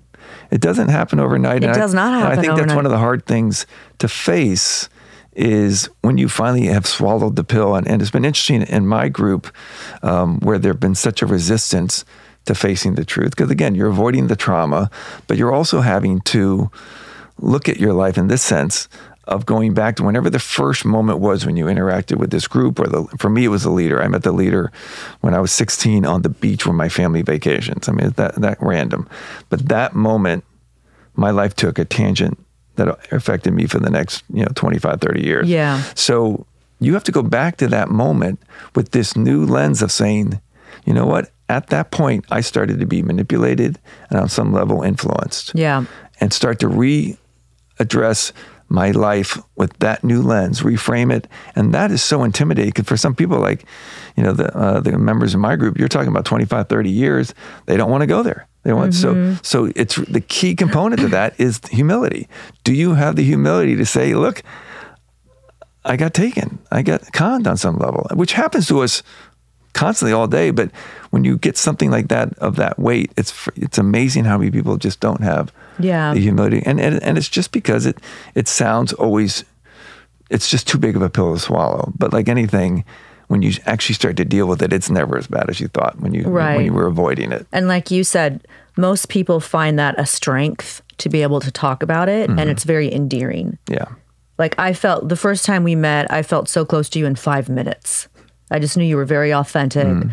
[0.49, 1.63] It doesn't happen overnight.
[1.63, 3.65] It and I- does not and happen I think that's one of the hard things
[3.99, 4.89] to face
[5.33, 7.75] is when you finally have swallowed the pill.
[7.75, 9.53] And, and it's been interesting in my group
[10.03, 12.03] um, where there have been such a resistance
[12.45, 13.31] to facing the truth.
[13.31, 14.89] Because again, you're avoiding the trauma,
[15.27, 16.69] but you're also having to
[17.37, 18.89] look at your life in this sense
[19.25, 22.79] of going back to whenever the first moment was when you interacted with this group
[22.79, 24.01] or the for me it was the leader.
[24.01, 24.71] I met the leader
[25.21, 27.87] when i was 16 on the beach where my family vacations.
[27.87, 29.07] I mean that that random.
[29.49, 30.43] But that moment
[31.15, 32.37] my life took a tangent
[32.77, 35.47] that affected me for the next you know 25 30 years.
[35.49, 35.81] Yeah.
[35.93, 36.45] so
[36.79, 38.39] you have to go back to that moment
[38.73, 40.41] with this new lens of saying
[40.85, 41.31] you know what?
[41.47, 43.77] At that point i started to be manipulated
[44.09, 45.51] and on some level influenced.
[45.53, 45.85] Yeah.
[46.19, 48.31] and start to readdress
[48.71, 52.69] my life with that new lens, reframe it, and that is so intimidating.
[52.69, 53.65] Because for some people, like
[54.15, 57.33] you know the uh, the members in my group, you're talking about 25, 30 years,
[57.65, 58.47] they don't want to go there.
[58.63, 59.71] They want so so.
[59.75, 62.27] It's the key component to that is humility.
[62.63, 64.43] Do you have the humility to say, look,
[65.83, 69.01] I got taken, I got conned on some level, which happens to us
[69.73, 70.51] constantly all day.
[70.51, 70.71] But
[71.09, 74.77] when you get something like that of that weight, it's it's amazing how many people
[74.77, 75.51] just don't have
[75.83, 76.13] Yeah.
[76.13, 77.97] the humility, and, and and it's just because it
[78.35, 79.43] it sounds always
[80.29, 81.91] it's just too big of a pill to swallow.
[81.97, 82.85] But like anything,
[83.27, 85.99] when you actually start to deal with it, it's never as bad as you thought
[85.99, 86.55] when you Right.
[86.55, 87.45] when you were avoiding it.
[87.51, 91.83] And like you said, most people find that a strength to be able to talk
[91.83, 92.39] about it, Mm-hmm.
[92.39, 93.57] and it's very endearing.
[93.67, 93.85] Yeah.
[94.37, 97.15] Like I felt the first time we met, I felt so close to you in
[97.15, 98.07] five minutes.
[98.49, 99.85] I just knew you were very authentic.
[99.87, 100.11] Mm.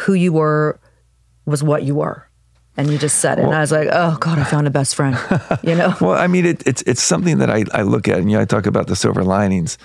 [0.00, 0.78] Who you were
[1.46, 2.27] was what you were.
[2.78, 3.44] And you just said it.
[3.44, 5.18] and I was like, oh God, I found a best friend.
[5.62, 5.94] You know?
[6.00, 8.42] Well, I mean, it, it's it's something that I, I look at, and you know,
[8.42, 9.76] I talk about the silver linings.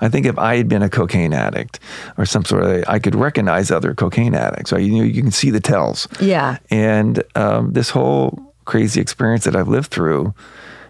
[0.00, 1.80] I think if I had been a cocaine addict
[2.18, 4.70] or some sort of, I could recognize other cocaine addicts.
[4.70, 4.82] Right?
[4.82, 6.06] You know, you can see the tells.
[6.20, 6.58] Yeah.
[6.70, 10.34] And um, this whole crazy experience that I've lived through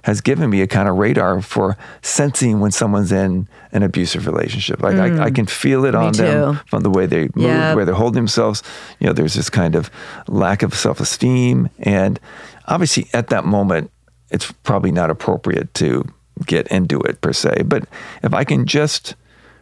[0.03, 4.83] has given me a kind of radar for sensing when someone's in an abusive relationship.
[4.83, 5.35] Like I, I mm.
[5.35, 6.61] can feel it on them too.
[6.67, 7.73] from the way they move, Yep.
[7.73, 8.63] the way they're holding themselves.
[8.99, 9.91] You know, there's this kind of
[10.29, 11.71] lack of self esteem.
[11.79, 12.19] And
[12.67, 13.91] obviously, at that moment,
[14.31, 16.05] it's probably not appropriate to
[16.47, 17.63] get into it per se.
[17.67, 17.85] But
[18.23, 19.15] if I can just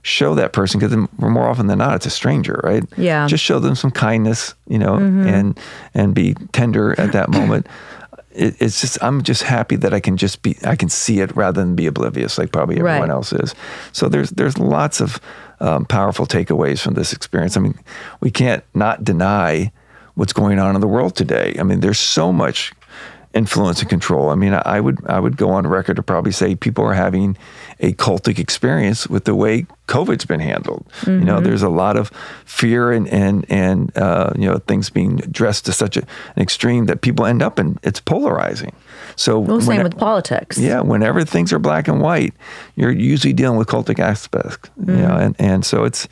[0.03, 2.85] show that person, because more often than not, it's a stranger, right?
[2.96, 3.26] Yeah.
[3.26, 5.26] Just show them some kindness, you know, mm-hmm.
[5.26, 5.61] and
[5.92, 7.66] and be tender at that moment.
[8.32, 11.34] It, it's just I'm just happy that I can just be I can see it
[11.36, 13.10] rather than be oblivious like probably everyone Right.
[13.10, 13.54] else is.
[13.92, 15.20] So there's there's lots of
[15.60, 17.56] um, powerful takeaways from this experience.
[17.56, 17.78] I mean,
[18.20, 19.72] we can't not deny
[20.14, 21.56] what's going on in the world today.
[21.58, 22.72] I mean, there's so much
[23.34, 24.30] influence and control.
[24.30, 26.94] I mean, I, I would I would go on record to probably say people are
[26.94, 27.36] having
[27.82, 30.84] a cultic experience with the way COVID's been handled.
[31.06, 31.24] You Mm-hmm.
[31.26, 32.10] know, there's a lot of
[32.44, 36.02] fear and and and uh, you know things being dressed to such a,
[36.36, 37.78] an extreme that people end up in.
[37.82, 38.72] It's polarizing.
[39.16, 40.58] So Well, same when- with politics.
[40.58, 42.34] yeah, whenever things are black and white,
[42.76, 44.70] you're usually dealing with cultic aspects.
[44.86, 45.22] You know, Mm.
[45.24, 46.06] and, and so it's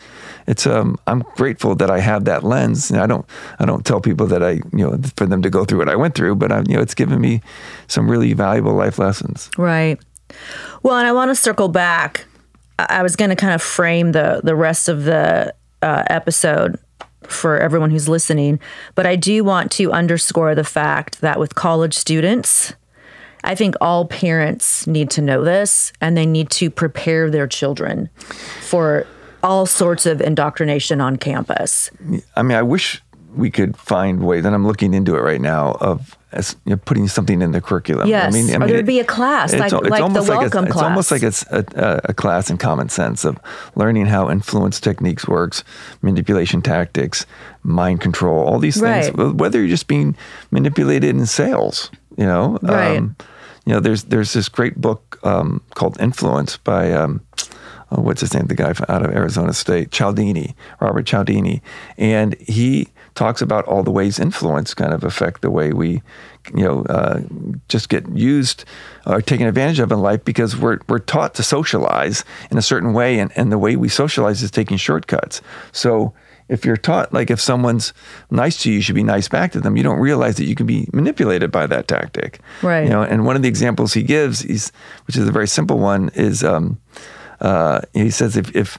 [0.46, 2.90] it's um I'm grateful that I have that lens.
[2.90, 3.24] And I don't
[3.61, 5.96] I don't tell people that I you know for them to go through what I
[5.96, 7.40] went through, but I you know it's given me
[7.87, 9.50] some really valuable life lessons.
[9.59, 9.98] Right.
[10.83, 12.27] Well, and I want to circle back.
[12.79, 16.79] I was going to kind of frame the the rest of the uh, episode
[17.23, 18.61] for everyone who's listening,
[18.95, 22.75] but I do want to underscore the fact that with college students,
[23.45, 28.09] I think all parents need to know this and they need to prepare their children
[28.61, 29.07] for
[29.43, 31.91] all sorts of indoctrination on campus.
[32.37, 33.03] I mean, I wish
[33.37, 36.77] we could find ways, and I'm looking into it right now of as, you know,
[36.85, 38.07] putting something in the curriculum.
[38.09, 40.01] Yes, I mean, I or mean, there'd it- be a class, like- like the like
[40.03, 40.67] welcome class.
[40.69, 43.38] It's almost like it's a, a, a class in common sense of
[43.77, 45.64] learning how influence techniques works,
[46.03, 47.25] manipulation tactics,
[47.62, 49.11] mind control, all these things.
[49.14, 49.35] Right.
[49.35, 50.17] Whether you're just being
[50.51, 52.59] manipulated in sales, you know.
[52.62, 53.03] Um, Right.
[53.64, 57.21] you know, there's there's this great book um, called Influence by um,
[57.93, 58.47] oh, what's his name?
[58.47, 61.62] The guy out of Arizona State, Cialdini, Robert Cialdini,
[61.97, 66.00] and he talks about all the ways influence kind of affect the way we,
[66.54, 67.20] you know, uh,
[67.68, 68.64] just get used
[69.07, 72.92] or taken advantage of in life because we're we're taught to socialize in a certain
[72.92, 75.42] way, and, and the way we socialize is taking shortcuts.
[75.72, 76.14] So
[76.48, 77.92] if you're taught like if someone's
[78.31, 79.76] nice to you, you should be nice back to them.
[79.76, 82.38] You don't realize that you can be manipulated by that tactic.
[82.62, 82.85] Right.
[82.85, 84.70] You know, and one of the examples he gives, is,
[85.09, 86.78] which is a very simple one, is um,
[87.40, 88.78] uh, he says if if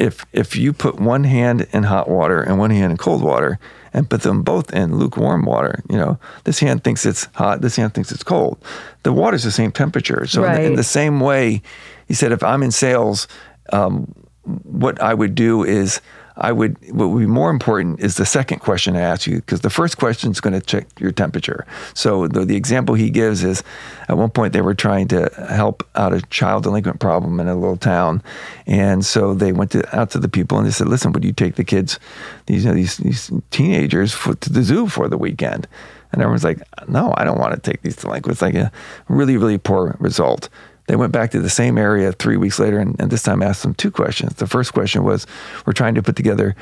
[0.00, 3.58] if if you put one hand in hot water and one hand in cold water
[3.92, 7.76] and put them both in lukewarm water, you know, this hand thinks it's hot, this
[7.76, 8.56] hand thinks it's cold.
[9.02, 10.26] The water's the same temperature.
[10.26, 11.60] So in, the, in the same way,
[12.08, 13.28] he said, if I'm in sales,
[13.72, 16.00] um, what I would do is
[16.36, 19.60] I would what would be more important is the second question I ask you because
[19.60, 21.66] the first question is going to check your temperature.
[21.94, 23.62] So the, the example he gives is
[24.08, 27.54] at one point they were trying to help out a child delinquent problem in a
[27.54, 28.22] little town,
[28.66, 31.32] and so they went to, out to the people and they said, "Listen, would you
[31.32, 31.98] take the kids,
[32.46, 35.66] these you know, these these teenagers for, to the zoo for the weekend?"
[36.12, 38.72] And everyone's like, "No, I don't want to take these delinquents." Like a
[39.08, 40.48] really really poor result.
[40.90, 43.62] They went back to the same area three weeks later, and, and this time asked
[43.62, 44.34] them two questions.
[44.34, 45.24] The first question was,
[45.64, 46.56] "We're trying to put together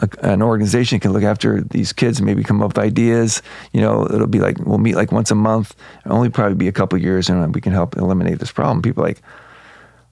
[0.00, 3.40] a, an organization that can look after these kids, and maybe come up with ideas.
[3.72, 5.74] You know, it'll be like we'll meet like once a month.
[6.04, 9.02] It'll only probably be a couple years, and we can help eliminate this problem." People
[9.02, 9.22] are like,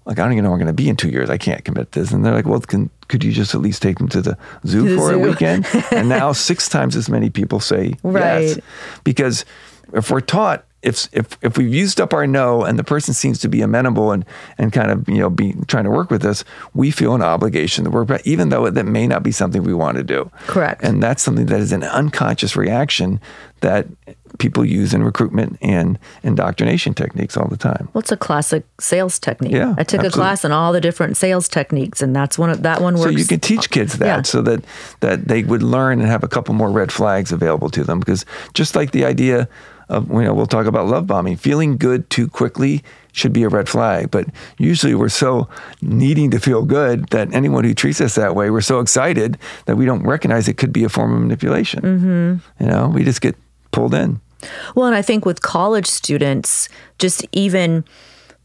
[0.06, 1.28] like I don't even know where I'm going to be in two years.
[1.28, 2.10] I can't commit this.
[2.10, 4.88] And they're like, well, can, could you just at least take them to the zoo
[4.88, 5.66] the for a weekend?
[5.92, 8.58] and now six times as many people say yes,
[9.04, 9.44] because
[9.92, 10.64] if we're taught.
[10.80, 14.12] If, if if we've used up our no and the person seems to be amenable
[14.12, 14.24] and,
[14.58, 17.84] and kind of you know be trying to work with us, we feel an obligation
[17.84, 20.30] to work, even though that may not be something we want to do.
[20.46, 20.84] Correct.
[20.84, 23.20] And that's something that is an unconscious reaction
[23.60, 23.86] that
[24.38, 27.88] people use in recruitment and indoctrination techniques all the time.
[27.92, 29.52] Well, it's a classic sales technique.
[29.52, 32.62] Yeah, I took a class on all the different sales techniques, and that's one of
[32.62, 33.04] that one works.
[33.12, 34.22] So you can teach uh, kids that Yeah.
[34.22, 34.64] so that
[35.00, 38.24] that they would learn and have a couple more red flags available to them because
[38.54, 39.48] just like the idea
[39.88, 43.48] of you know we'll talk about love bombing feeling good too quickly should be a
[43.48, 44.26] red flag but
[44.58, 45.48] usually we're so
[45.82, 49.76] needing to feel good that anyone who treats us that way we're so excited that
[49.76, 52.64] we don't recognize it could be a form of manipulation mm-hmm.
[52.64, 53.34] you know we just get
[53.70, 54.20] pulled in
[54.74, 57.84] Well, and I think with college students, just even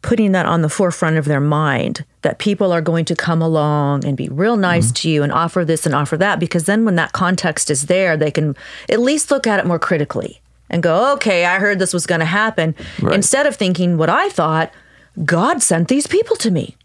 [0.02, 4.04] putting that on the forefront of their mind that people are going to come along
[4.04, 4.94] and be real nice Mm-hmm.
[4.94, 8.18] to you and offer this and offer that, because then when that context is there,
[8.18, 8.56] they can
[8.90, 10.42] at least look at it more critically
[10.74, 13.14] and go, okay, I heard this was going to happen, Right.
[13.16, 14.72] instead of thinking what I thought,
[15.24, 16.76] God sent these people to me.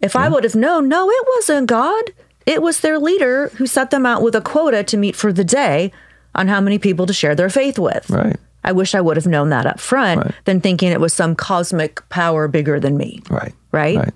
[0.00, 2.04] If I would have known, no, it wasn't God.
[2.46, 5.44] It was their leader who set them out with a quota to meet for the
[5.44, 5.92] day
[6.34, 8.08] on how many people to share their faith with.
[8.08, 8.36] Right.
[8.64, 10.34] I wish I would have known that up front Right.
[10.46, 13.20] than thinking it was some cosmic power bigger than me.
[13.28, 13.52] Right.
[13.72, 13.96] Right?
[13.98, 14.14] Right.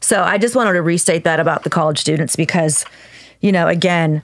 [0.00, 2.84] So I just wanted to restate that about the college students because,
[3.40, 4.22] you know, again,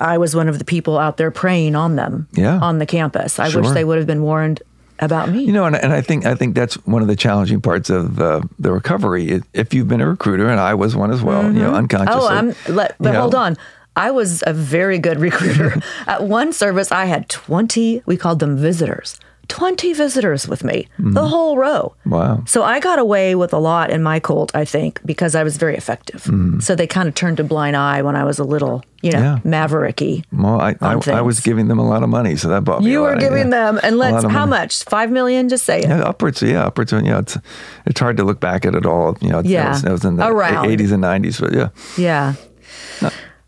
[0.00, 2.58] I was one of the people out there praying on them Yeah.
[2.60, 3.38] on the campus.
[3.38, 4.62] I wish they would have been warned
[4.98, 5.42] about me.
[5.44, 8.20] You know, and, and I think I think that's one of the challenging parts of
[8.20, 9.42] uh, the recovery.
[9.52, 12.20] If you've been a recruiter, and I was one as well, you know, unconsciously.
[12.22, 12.54] Oh, I'm.
[12.74, 13.56] Let, but hold know, on.
[13.94, 15.80] I was a very good recruiter.
[16.06, 19.18] At one service, I had 20, we called them visitors,
[19.48, 21.94] 20 visitors with me, the whole row.
[22.00, 22.10] Mm-hmm.
[22.10, 22.42] Wow.
[22.46, 25.56] So I got away with a lot in my cult, I think, because I was
[25.56, 26.28] very effective.
[26.62, 29.18] So they kind of turned a blind eye when I was a little, you know,
[29.18, 29.48] Mm-hmm.
[29.52, 29.66] Yeah.
[29.66, 30.24] mavericky.
[30.32, 32.90] Well, I, I, I was giving them a lot of money, so that bought me.
[32.90, 33.72] You were giving yeah.
[33.72, 34.50] them, and let's, how money.
[34.62, 34.84] much?
[34.84, 35.48] Five million?
[35.48, 35.88] Just say it.
[35.88, 36.42] Yeah, upwards.
[36.42, 36.92] Yeah, upwards.
[36.92, 37.38] Yeah, it's
[37.86, 39.16] it's hard to look back at it all.
[39.20, 39.64] You know, Yeah.
[39.64, 40.66] that was, that was in the Around.
[40.70, 42.34] eighties and nineties, but yeah, Yeah.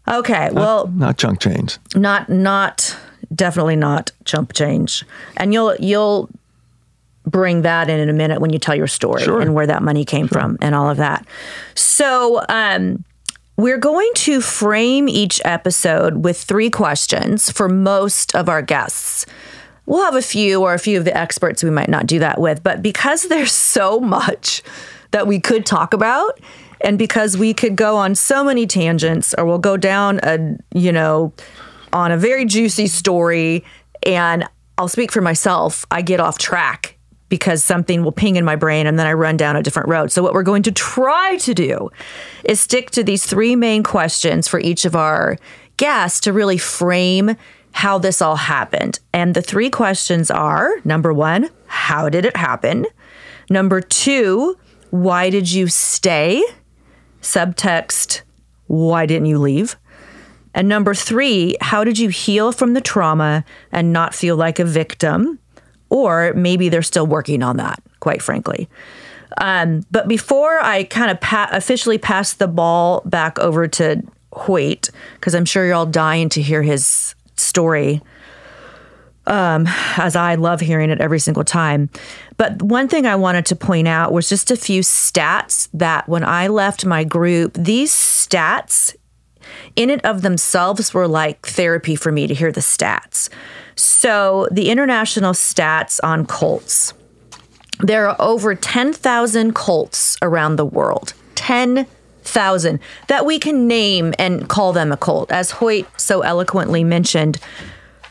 [0.07, 0.49] Okay.
[0.53, 1.79] Well, not chunk change.
[1.95, 2.97] not not
[3.35, 5.05] definitely not chump change.
[5.37, 6.29] And you'll you'll
[7.25, 9.41] bring that in in a minute when you tell your story Sure.
[9.41, 11.27] and where that money came from and all of that.
[11.75, 13.05] So um
[13.57, 19.27] we're going to frame each episode with three questions for most of our guests.
[19.85, 22.41] We'll have a few or a few of the experts we might not do that
[22.41, 24.63] with but because there's so much
[25.11, 26.39] that we could talk about
[26.81, 30.93] and because we could go on so many tangents or we'll go down a you
[30.93, 31.33] know
[31.93, 33.65] on a very juicy story
[34.05, 38.57] and I'll speak for myself I get off track because something will ping in my
[38.57, 40.11] brain and then I run down a different road.
[40.11, 41.91] So what we're going to try to do
[42.45, 45.37] is stick to these three main questions for each of our
[45.77, 47.37] guests to really frame
[47.73, 48.99] how this all happened.
[49.13, 52.87] And the three questions are number 1, how did it happen?
[53.51, 54.57] Number 2,
[54.91, 56.43] why did you stay?
[57.21, 58.23] Subtext,
[58.67, 59.77] why didn't you leave?
[60.55, 64.65] And number three, how did you heal from the trauma and not feel like a
[64.65, 65.39] victim?
[65.91, 68.69] Or maybe they're still working on that, quite frankly.
[69.41, 74.91] Um, but before I kind of pa- officially pass the ball back over to Hoyt,
[75.15, 78.03] because I'm sure you're all dying to hear his story,
[79.27, 81.91] um, as I love hearing it every single time.
[82.39, 86.25] But one thing I wanted to point out was just a few stats that when
[86.25, 88.95] I left my group, these stats
[89.79, 93.29] in and of themselves were like therapy for me to hear the stats.
[93.77, 96.93] So, the international stats on cults
[97.81, 101.15] there are over 10,000 cults around the world.
[101.37, 105.31] 10,000 that we can name and call them a cult.
[105.31, 107.39] As Hoyt so eloquently mentioned,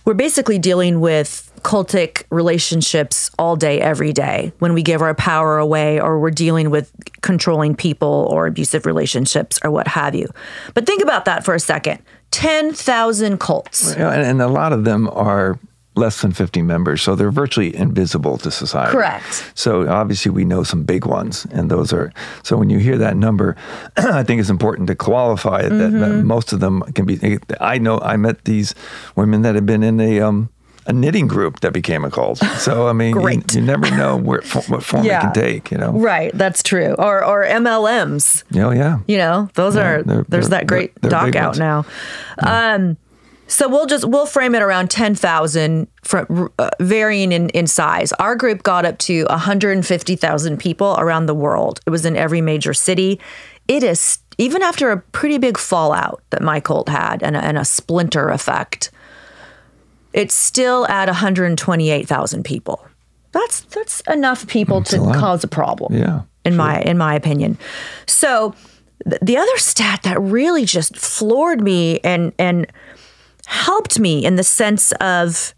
[0.06, 5.58] we're basically dealing with cultic relationships all day, every day when we give our power
[5.58, 10.30] away or we're dealing with controlling people or abusive relationships or what have you.
[10.74, 12.00] But think about that for a second
[12.32, 13.94] 10,000 cults.
[13.96, 15.60] And, a lot of them are
[15.96, 18.92] less than 50 members, so they're virtually invisible to society.
[18.92, 19.52] Correct.
[19.56, 22.14] So obviously we know some big ones, and those are.
[22.44, 23.58] So when you hear that number,
[23.98, 26.28] I think it's important to qualify it that, that Mm-hmm.
[26.28, 27.40] most of them can be.
[27.60, 28.74] I know I met these
[29.18, 30.22] women that had been in a.
[30.22, 30.50] Um,
[30.88, 32.38] a knitting group that became a cult.
[32.58, 33.54] So I mean, you, Great.
[33.56, 35.20] you never know where what form Yeah.
[35.20, 35.72] it can take.
[35.72, 35.92] You know.
[35.92, 36.96] Right, that's true.
[36.98, 38.44] Or or MLMs.
[38.52, 39.00] Yeah, yeah.
[39.08, 41.60] You know, those Yeah, are they're- there's they're- that great they're- doc out ones.
[41.60, 41.86] now.
[42.40, 42.98] Um,
[43.48, 48.12] so we'll just we'll frame it around ten thousand, from uh, varying in in size.
[48.14, 51.80] Our group got up to one hundred and fifty thousand people around the world.
[51.86, 53.20] It was in every major city.
[53.68, 57.58] It is even after a pretty big fallout that my cult had and a, and
[57.58, 58.92] a splinter effect.
[60.18, 62.84] It's still at one hundred twenty eight thousand people.
[63.34, 67.58] That's that's enough people to a cause a problem Yeah, in my in my opinion.
[68.08, 68.56] So
[69.08, 72.66] th- the other stat that really just floored me and and
[73.46, 75.54] helped me in the sense of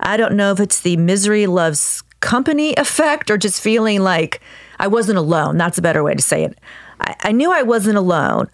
[0.00, 4.42] I don't know if it's the misery loves company effect or just feeling like
[4.78, 5.56] I wasn't alone.
[5.56, 6.58] That's a better way to say it.
[7.00, 8.50] I, I knew I wasn't alone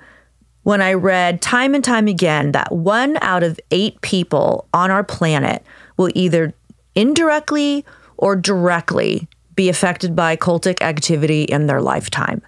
[0.62, 5.04] when I read time and time again that one out of eight people on our
[5.04, 5.64] planet
[5.96, 6.52] will either
[6.94, 7.84] indirectly
[8.16, 12.42] or directly be affected by cultic activity in their lifetime.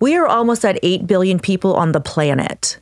[0.00, 2.78] We are almost at 8 billion people on the planet.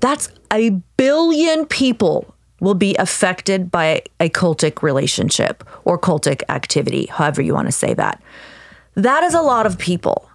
[0.00, 7.42] That's a billion people will be affected by a cultic relationship or cultic activity, however
[7.42, 8.22] you want to say that.
[8.94, 10.30] That is a lot of people.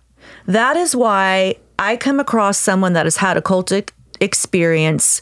[0.46, 5.20] That is why I come across someone that has had a cultic experience,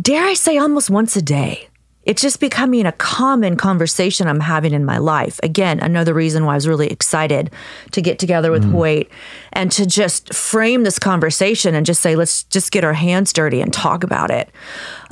[0.00, 1.68] dare I say, almost once a day.
[2.04, 5.38] it's just becoming a common conversation I'm having in my life.
[5.42, 7.50] Again, another reason why I was really excited
[7.92, 8.72] to get together with mm.
[8.72, 9.08] Hoyt
[9.52, 13.60] and to just frame this conversation and just say, let's just get our hands dirty
[13.60, 14.50] and talk about it.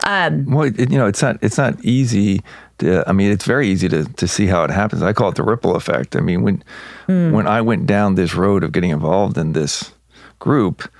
[0.04, 2.40] Um, well, it, you know, it's not it's not easy.
[2.78, 5.02] To, I mean, it's very easy to to see how it happens.
[5.02, 6.16] I call it the ripple effect.
[6.16, 6.64] I mean, when
[7.06, 7.32] hmm.
[7.32, 9.92] when I went down this road of getting involved in this
[10.40, 10.90] group,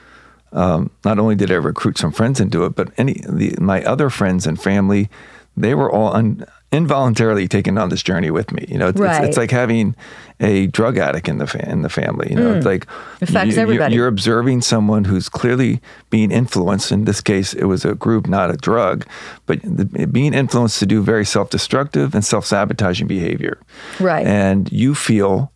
[0.53, 4.09] um, not only did I recruit some friends into it, but any the, my other
[4.11, 5.09] friends and family,
[5.57, 8.65] they were all un, involuntarily taken on this journey with me.
[8.69, 9.25] You know, it's, it's, Right.
[9.25, 9.97] it's like having
[10.39, 12.29] a drug addict in the fa- in the family.
[12.31, 12.87] You know, it's like
[13.21, 13.95] Affects you, everybody.
[13.95, 15.81] You're observing someone who's clearly
[16.11, 16.93] being influenced.
[16.93, 19.05] In this case, it was a group, not a drug,
[19.47, 23.59] but the, being influenced to do very self-destructive and self-sabotaging behavior.
[23.99, 24.27] Right.
[24.27, 25.53] And you feel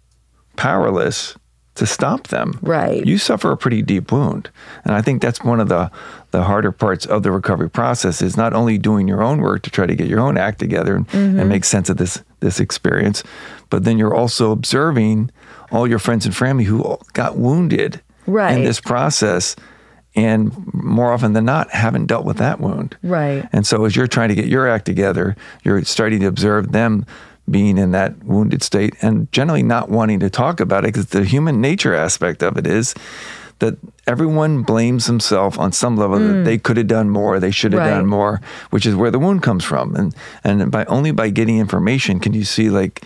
[0.57, 1.37] powerless
[1.77, 2.59] to stop them.
[2.63, 3.05] Right.
[3.05, 4.49] You suffer a pretty deep wound.
[4.85, 5.91] And I think that's one of the
[6.31, 9.71] the harder parts of the recovery process is not only doing your own work to
[9.71, 11.39] try to get your own act together and, Mm-hmm.
[11.41, 13.23] and make sense of this this experience,
[13.71, 15.31] but then you're also observing
[15.73, 18.57] all your friends and family who got wounded Right.
[18.57, 19.57] in this process
[20.17, 22.97] and more often than not haven't dealt with that wound.
[23.03, 23.49] Right.
[23.53, 27.05] And so as you're trying to get your act together, you're starting to observe them
[27.51, 31.25] being in that wounded state and generally not wanting to talk about it because the
[31.25, 32.95] human nature aspect of it is
[33.59, 33.77] that
[34.07, 36.45] everyone blames themselves on some level that mm.
[36.45, 37.91] they could have done more, they should have Right.
[37.91, 38.41] done more,
[38.71, 39.95] which is where the wound comes from.
[39.95, 43.03] And and by only by getting information can you see like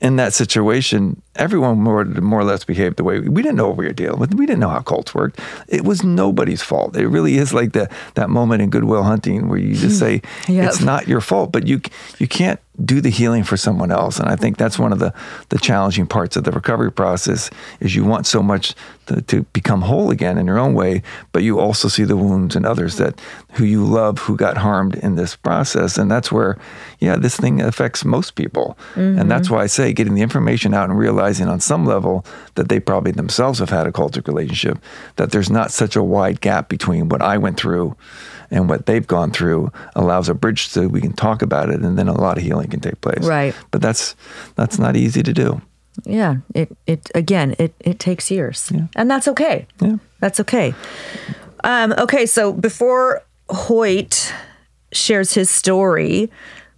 [0.00, 3.76] in that situation, everyone more more or less behaved the way we didn't know what
[3.76, 4.34] we were dealing with.
[4.34, 5.40] We didn't know how cults worked.
[5.68, 6.96] It was nobody's fault.
[6.96, 10.06] It really is like the that moment in Good Will Hunting where you just hmm.
[10.06, 10.68] say Yep.
[10.68, 11.80] it's not your fault, but you
[12.18, 14.18] you can't do the healing for someone else.
[14.18, 15.12] And I think that's one of the
[15.48, 18.74] the challenging parts of the recovery process is you want so much
[19.06, 21.02] to, to become whole again in your own way,
[21.32, 23.20] but you also see the wounds in others that
[23.52, 26.56] who you love who got harmed in this process, and that's where
[27.00, 29.56] yeah this thing affects most people, and that's mm-hmm.
[29.56, 33.12] why I say getting the information out and realizing on some level that they probably
[33.12, 34.78] themselves have had a cultic relationship,
[35.16, 37.96] that there's not such a wide gap between what I went through
[38.50, 41.98] and what they've gone through allows a bridge so we can talk about it and
[41.98, 43.24] then a lot of healing can take place.
[43.24, 43.54] Right.
[43.70, 44.14] But that's
[44.54, 45.62] that's not easy to do.
[46.04, 49.66] Yeah, it it again it it takes years, and that's okay.
[49.80, 49.96] Yeah.
[50.20, 50.74] That's okay.
[51.64, 54.32] Um, okay, so before Hoyt
[54.92, 56.30] shares his story,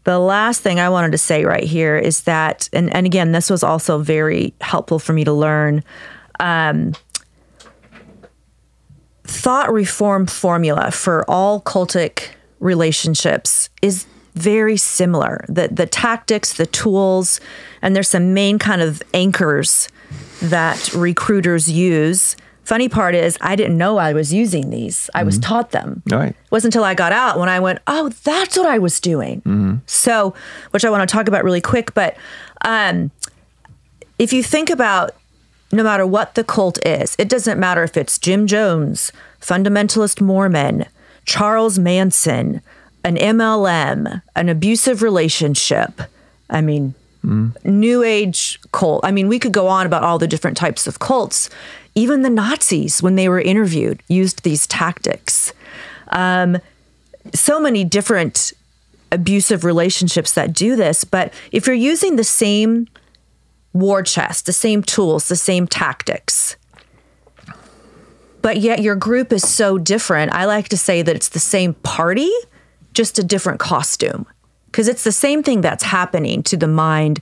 [0.05, 3.51] the last thing I wanted to say right here is that, and and again, this
[3.51, 5.83] was also very helpful for me to learn.
[6.41, 6.95] Um,
[9.25, 12.29] thought reform formula for all cultic
[12.61, 15.45] relationships is very similar.
[15.49, 17.41] The the tactics, the tools,
[17.81, 19.89] and there's some main kind of anchors
[20.43, 22.37] that recruiters use.
[22.65, 25.11] Funny part is I didn't know I was using these.
[25.15, 25.49] I was mm-hmm.
[25.49, 26.03] taught them.
[26.11, 26.31] Right.
[26.31, 29.43] It wasn't until I got out when I went, oh, that's what I was doing.
[29.43, 29.75] Mm-hmm.
[29.87, 30.35] So,
[30.71, 32.17] which I want to talk about really quick, but
[32.65, 33.11] um,
[34.19, 35.15] if you think about
[35.73, 40.87] no matter what the cult is, it doesn't matter if it's Jim Jones, fundamentalist Mormon,
[41.27, 42.63] Charles Manson,
[43.03, 46.01] an MLM, an abusive relationship.
[46.49, 46.95] I mean,
[47.25, 47.49] mm-hmm.
[47.69, 49.05] New Age cult.
[49.05, 51.51] I mean, we could go on about all the different types of cults.
[51.95, 55.53] Even the Nazis, when they were interviewed, used these tactics.
[56.09, 56.59] Um,
[57.33, 58.53] so many different
[59.13, 61.05] abusive relationships that do this.
[61.05, 62.89] But if you're using the same
[63.73, 66.57] war chest, the same tools, the same tactics,
[68.43, 71.73] but yet your group is so different, I like to say that it's the same
[71.75, 72.31] party,
[72.93, 74.27] just a different costume.
[74.67, 77.21] Because it's the same thing that's happening to the mind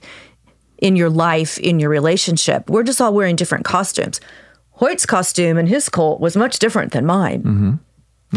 [0.79, 2.69] in your life, in your relationship.
[2.69, 4.19] We're just all wearing different costumes.
[4.75, 7.41] Hoyt's costume and his cult was much different than mine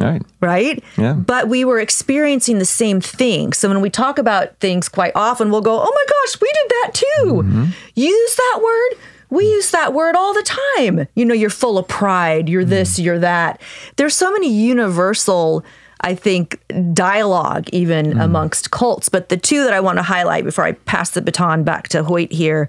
[0.00, 0.22] All right.
[0.40, 0.84] right?
[0.96, 1.14] Yeah.
[1.14, 3.52] But we were experiencing the same thing.
[3.52, 6.68] So when we talk about things quite often, we'll go, oh my gosh, we did
[6.68, 7.32] that too.
[7.32, 7.64] Mm-hmm.
[7.94, 8.98] Use that word.
[9.30, 11.08] We use that word all the time.
[11.14, 13.04] You know, you're full of pride, you're this, mm.
[13.04, 13.60] you're that.
[13.96, 15.64] There's so many universal,
[16.02, 16.60] I think,
[16.92, 18.24] dialogue even mm.
[18.24, 19.08] amongst cults.
[19.08, 22.04] But the two that I want to highlight before I pass the baton back to
[22.04, 22.68] Hoyt here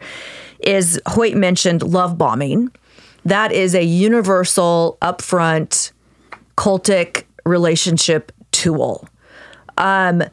[0.60, 2.72] is Hoyt mentioned love bombing.
[3.28, 5.92] That is a universal, upfront,
[6.56, 9.10] cultic relationship tool.
[9.78, 10.24] Um,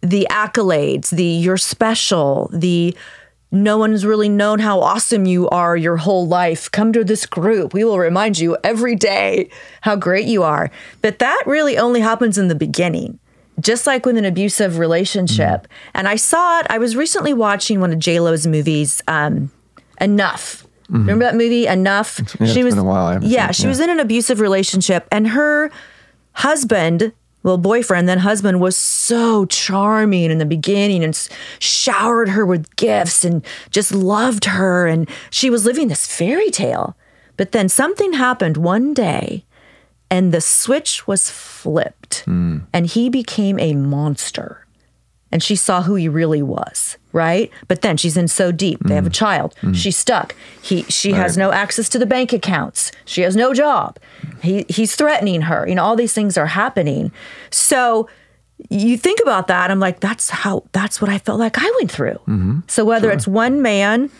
[0.00, 2.96] the accolades, the you're special, the
[3.50, 6.70] no one's really known how awesome you are your whole life.
[6.70, 7.74] Come to this group.
[7.74, 10.70] We will remind you every day how great you are.
[11.02, 13.18] But that really only happens in the beginning,
[13.58, 15.66] just like with an abusive relationship.
[15.94, 16.66] And I saw it.
[16.70, 19.50] I was recently watching one of JLo's movies, um,
[20.00, 20.65] Enough.
[20.86, 20.98] Mm-hmm.
[20.98, 22.20] Remember that movie, Enough?
[22.40, 23.22] Yeah, it's been a while.
[23.22, 23.68] Yeah, she Yeah.
[23.68, 25.70] was in an abusive relationship, and her
[26.32, 27.12] husband
[27.42, 31.28] well, boyfriend, then husband, was so charming in the beginning and
[31.60, 34.88] showered her with gifts and just loved her.
[34.88, 36.96] And she was living this fairy tale.
[37.36, 39.44] But then something happened one day
[40.10, 42.58] and the switch was flipped hmm.
[42.72, 44.66] and he became a monster
[45.32, 47.50] and she saw who he really was right?
[47.66, 48.78] But then she's in so deep.
[48.84, 49.14] They have a mm.
[49.14, 49.54] child.
[49.62, 49.74] Mm.
[49.74, 50.36] She's stuck.
[50.62, 52.92] He she has no access to the bank accounts.
[53.06, 53.98] She has no job.
[54.42, 55.66] He he's threatening her.
[55.66, 57.10] You know all these things are happening.
[57.50, 58.08] So
[58.68, 59.70] you think about that.
[59.70, 62.20] I'm like that's how that's what i felt like i went through.
[62.28, 62.60] Mm-hmm.
[62.68, 64.10] So whether it's one man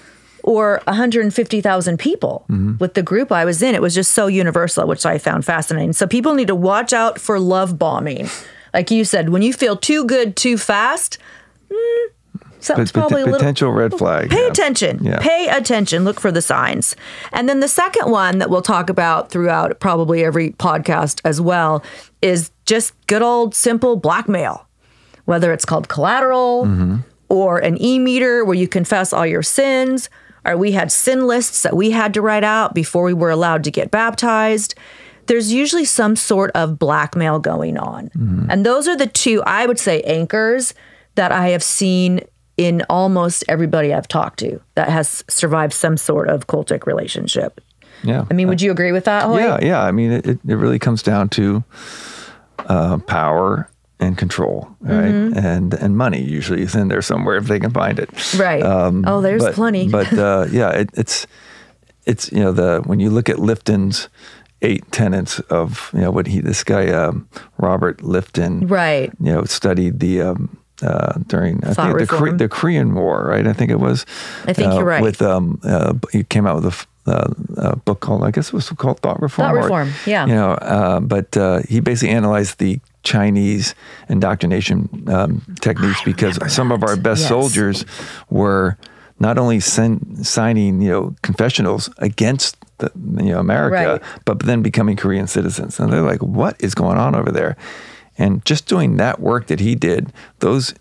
[0.42, 2.78] or 150,000 people mm-hmm.
[2.78, 3.74] with the group I was in.
[3.74, 5.92] It was just so universal, which I found fascinating.
[5.92, 8.28] So people need to watch out for love bombing.
[8.72, 11.18] Like you said, when you feel too good too fast,
[11.68, 12.06] mm,
[12.66, 14.30] something's pot- probably a little potential red flag.
[14.30, 14.48] Pay yeah.
[14.48, 14.98] attention.
[15.02, 15.18] Yeah.
[15.20, 16.04] Pay attention.
[16.04, 16.94] Look for the signs.
[17.32, 21.82] And then the second one that we'll talk about throughout probably every podcast as well
[22.22, 24.66] is just good old simple blackmail,
[25.24, 26.96] whether it's called collateral Mm-hmm.
[27.28, 30.08] or an e meter where you confess all your sins,
[30.44, 33.64] or we had sin lists that we had to write out before we were allowed
[33.64, 34.74] to get baptized.
[35.26, 38.10] There's usually some sort of blackmail going on.
[38.10, 38.46] Mm-hmm.
[38.48, 40.72] And those are the two, I would say, anchors
[41.16, 42.20] that I have seen
[42.56, 47.60] in almost everybody I've talked to that has survived some sort of cultic relationship.
[48.02, 48.24] Yeah.
[48.30, 49.24] I mean, would you agree with that?
[49.24, 49.40] Hoyt?
[49.40, 49.82] Yeah, yeah.
[49.82, 51.64] I mean, it, it really comes down to
[52.68, 55.12] uh, power and control, right?
[55.12, 55.38] Mm-hmm.
[55.38, 58.10] And and money usually is in there somewhere if they can find it.
[58.34, 58.62] Right.
[58.62, 59.88] oh, there's Um, but, plenty.
[59.90, 61.26] But uh, yeah, it, it's
[62.04, 64.08] it's you know the when you look at Lifton's
[64.62, 67.28] eight tenets of you know what he this guy um,
[67.58, 69.12] Robert Lifton Right.
[69.20, 73.24] you know studied the um, uh, during I Thought think the, Kore- the Korean War
[73.26, 74.04] right I think it was
[74.46, 75.02] I think uh, you're right.
[75.02, 77.32] with um uh, he came out with a, uh,
[77.72, 80.26] a book called I guess it was called Thought Reform Thought or- Reform, yeah.
[80.26, 83.74] you know uh, but uh, he basically analyzed the Chinese
[84.08, 87.28] indoctrination um, techniques because remember some of our best Yes.
[87.28, 87.84] soldiers
[88.30, 88.76] were
[89.18, 92.90] not only sen- signing you know confessionals against the,
[93.24, 94.02] you know America, Right.
[94.24, 97.56] but then becoming Korean citizens, and they're like, "What is going on over there?"
[98.18, 100.74] And just doing that work that he did, those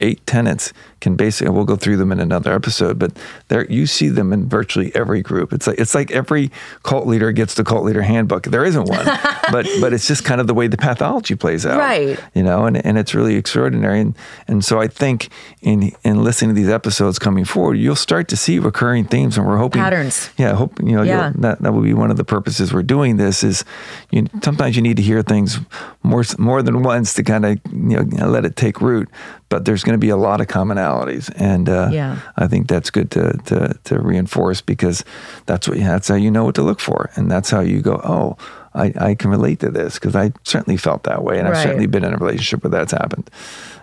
[0.00, 3.12] eight tenets can basically we'll go through them in another episode but
[3.48, 6.50] there you see them in virtually every group it's like it's like every
[6.82, 9.04] cult leader gets the cult leader handbook there isn't one
[9.52, 12.18] but but it's just kind of the way the pathology plays out Right.
[12.34, 14.14] you know and, and it's really extraordinary and
[14.48, 15.28] and so i think
[15.62, 19.46] in in listening to these episodes coming forward you'll start to see recurring themes and
[19.46, 20.30] we're hoping Patterns.
[20.36, 21.32] yeah hope you know Yeah.
[21.36, 23.64] that that would be one of the purposes we're doing this is
[24.10, 25.58] you sometimes you need to hear things
[26.02, 29.08] more more than once to kind of you know let it take root
[29.50, 30.46] but there's going to be a lot of
[30.88, 32.18] commonalities and uh, Yeah.
[32.36, 35.04] I think that's good to, to to reinforce because
[35.46, 38.00] that's what that's how you know what to look for and that's how you go
[38.04, 38.36] oh
[38.74, 41.86] I, I can relate to this because I certainly felt that way and I've certainly
[41.86, 43.30] been in a relationship where that's happened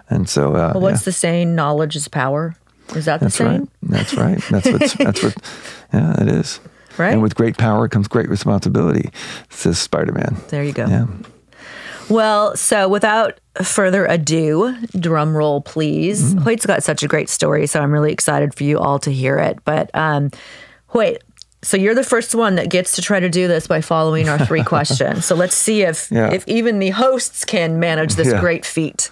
[0.09, 1.05] and so uh, Well, what's yeah.
[1.05, 1.55] the saying?
[1.55, 2.55] Knowledge is power.
[2.95, 3.59] Is that the That's saying?
[3.61, 3.69] right.
[3.81, 4.39] That's right.
[4.51, 4.81] That's what.
[4.99, 5.35] that's what.
[5.91, 6.59] Yeah, it is.
[6.99, 7.13] Right.
[7.13, 9.09] And with great power comes great responsibility,
[9.49, 10.37] says Spider Man.
[10.49, 10.85] There you go.
[10.85, 11.07] Yeah.
[12.09, 16.33] Well, so without further ado, drum roll, please.
[16.33, 16.43] Mm-hmm.
[16.43, 19.37] Hoyt's got such a great story, so I'm really excited for you all to hear
[19.37, 19.59] it.
[19.65, 20.31] But um,
[20.87, 21.23] Hoyt,
[21.61, 24.37] so you're the first one that gets to try to do this by following our
[24.45, 25.25] three questions.
[25.25, 26.31] So let's see if Yeah.
[26.31, 28.39] if even the hosts can manage this Yeah.
[28.39, 29.09] great feat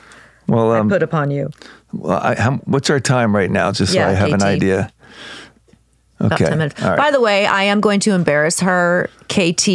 [0.47, 1.49] Well, um, put upon you.
[1.93, 3.71] well I, how, what's our time right now?
[3.71, 4.91] Just so Yeah, I have an idea.
[6.23, 6.49] About Okay.
[6.49, 6.81] 10 minutes.
[6.81, 6.97] Right.
[6.97, 9.67] By the way, I am going to embarrass her, KT,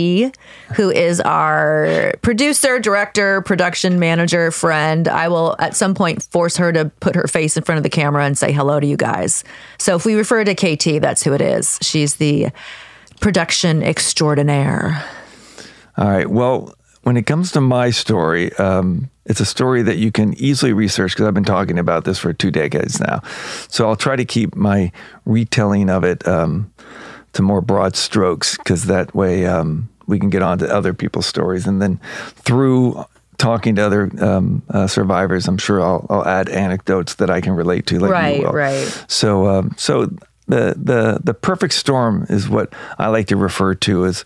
[0.77, 5.07] who is our producer, director, production manager, friend.
[5.09, 7.91] I will at some point force her to put her face in front of the
[7.91, 9.45] camera and say hello to you guys.
[9.79, 11.79] So if we refer to KT, that's who it is.
[11.83, 12.49] She's the
[13.21, 15.05] production extraordinaire.
[15.97, 16.29] All right.
[16.31, 16.75] Well,
[17.09, 21.13] when it comes to my story, um, it's a story that you can easily research
[21.13, 23.23] because I've been talking about this for two decades now.
[23.69, 24.93] So I'll try to keep my
[25.25, 26.71] retelling of it um,
[27.33, 31.25] to more broad strokes because that way um, we can get on to other people's
[31.25, 31.67] stories.
[31.67, 31.99] And then
[32.35, 33.03] through
[33.39, 37.55] talking to other um, uh, survivors, I'm sure I'll, I'll add anecdotes that I can
[37.55, 38.53] relate to, like Right, you will.
[38.53, 39.05] right.
[39.09, 40.11] So, um, so
[40.49, 44.25] the the the perfect storm is what I like to refer to as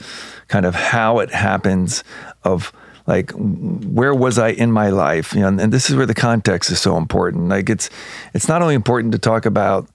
[0.48, 2.04] kind of how it happens
[2.44, 2.72] of
[3.06, 6.14] like where was I in my life, you know, and, and this is where the
[6.14, 7.48] context is so important.
[7.48, 7.90] Like it's
[8.34, 9.88] it's not only important to talk about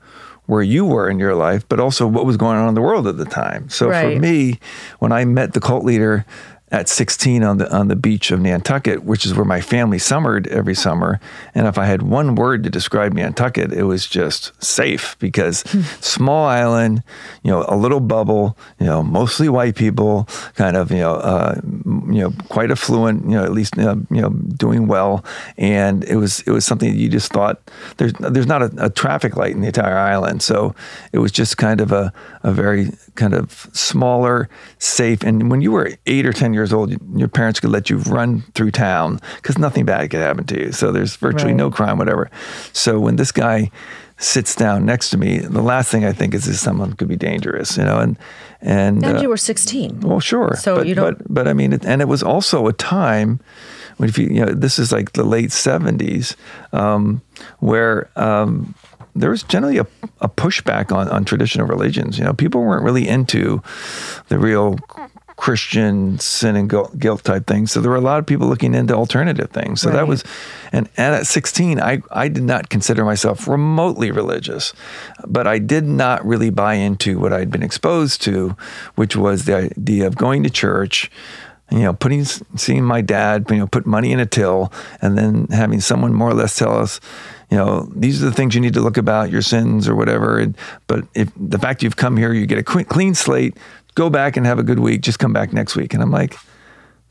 [0.45, 3.06] where you were in your life, but also what was going on in the world
[3.08, 3.70] at the time.
[3.70, 4.16] So Right.
[4.16, 4.60] for me,
[5.00, 6.26] when I met the cult leader
[6.70, 10.47] at 16 on the on the beach of Nantucket, which is where my family summered
[10.47, 11.20] every summer.
[11.55, 15.59] And if I had one word to describe Nantucket, it was just safe because
[16.01, 17.03] small island,
[17.43, 21.55] you know, a little bubble, you know, mostly white people, kind of, you know, uh,
[21.86, 25.24] you know, quite affluent, you know, at least, you know, you know, doing well.
[25.57, 27.61] And it was it was something that you just thought
[27.95, 30.76] there's there's not a, a traffic light in the entire island, so
[31.13, 32.11] it was just kind of a
[32.43, 34.49] a very kind of smaller,
[34.80, 35.24] safe.
[35.24, 38.43] And when you were eight or ten years old, your parents could let you run
[38.55, 40.72] through town because nothing bad could happen to you.
[40.72, 41.58] So there's virtually Right.
[41.64, 42.30] no crime, whatever.
[42.74, 43.72] So when this guy
[44.20, 47.16] sits down next to me, the last thing I think is is someone could be
[47.18, 48.18] dangerous, you know, and
[48.62, 50.01] and And uh, you were 16.
[50.01, 50.55] well, sure.
[50.58, 53.39] So but, you don't- But, but I mean, it, and it was also a time
[53.97, 56.36] when if you you know this is like the late seventies,
[56.74, 57.22] um,
[57.60, 58.74] where um,
[59.16, 59.86] there was generally a,
[60.22, 62.18] a pushback on on traditional religions.
[62.18, 63.62] You know, people weren't really into
[64.30, 64.76] the real.
[65.38, 67.71] Christian sin and guilt, type things.
[67.71, 69.81] So there were a lot of people looking into alternative things.
[69.81, 70.23] So that was,
[70.71, 74.73] and, and at 16, I, I did not consider myself remotely religious,
[75.27, 78.57] but I did not really buy into what I'd been exposed to,
[78.95, 81.11] which was the idea of going to church,
[81.71, 84.73] you know, putting, seeing my dad, you know, put money in a till,
[85.03, 86.99] and then having someone more or less tell us,
[87.51, 90.39] you know, these are the things you need to look about your sins or whatever.
[90.39, 90.57] And,
[90.88, 93.55] but if the fact you've come here, you get a clean slate,
[93.98, 95.93] go back and have a good week, just come back next week.
[95.95, 96.38] And I'm like,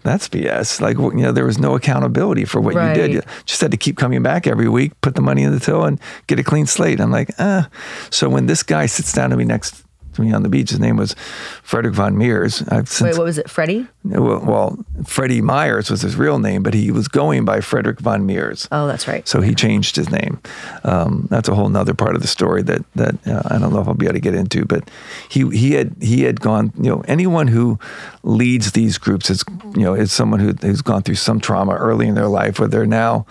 [0.04, 0.80] that's BS.
[0.80, 3.12] Like, you know, there was no accountability for what you did.
[3.12, 5.84] You just had to keep coming back every week, put the money in the till,
[5.84, 7.00] and get a clean slate.
[7.00, 7.68] I'm like, ah.
[8.10, 9.82] So when this guy sits down to me next
[10.16, 11.14] to me on the beach, his name was
[11.62, 12.64] Frederick von Mierers.
[12.68, 13.48] Since, Wait, what was it?
[13.48, 13.86] Freddie?
[14.04, 18.26] well, well, Freddie Myers was his real name, but he was going by Frederick von
[18.26, 18.68] Mierers.
[18.72, 19.26] Oh, that's right.
[19.26, 20.40] So he changed his name.
[20.84, 23.80] Um, that's a whole nother part of the story that that uh, I don't know
[23.80, 24.64] if I'll be able to get into.
[24.64, 24.90] But
[25.28, 26.72] he he had he had gone.
[26.76, 27.78] You know, anyone who
[28.22, 29.44] leads these groups is
[29.74, 32.68] you know is someone who who's gone through some trauma early in their life, where
[32.68, 33.26] they're now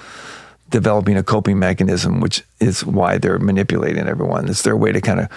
[0.69, 4.49] developing a coping mechanism, which is why they're manipulating everyone.
[4.49, 5.29] It's their way to kind of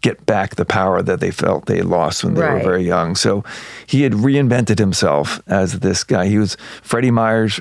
[0.00, 3.14] get back the power that they felt they lost when they were very young.
[3.14, 3.44] So
[3.86, 6.26] he had reinvented himself as this guy.
[6.26, 7.60] He was Freddie Myers,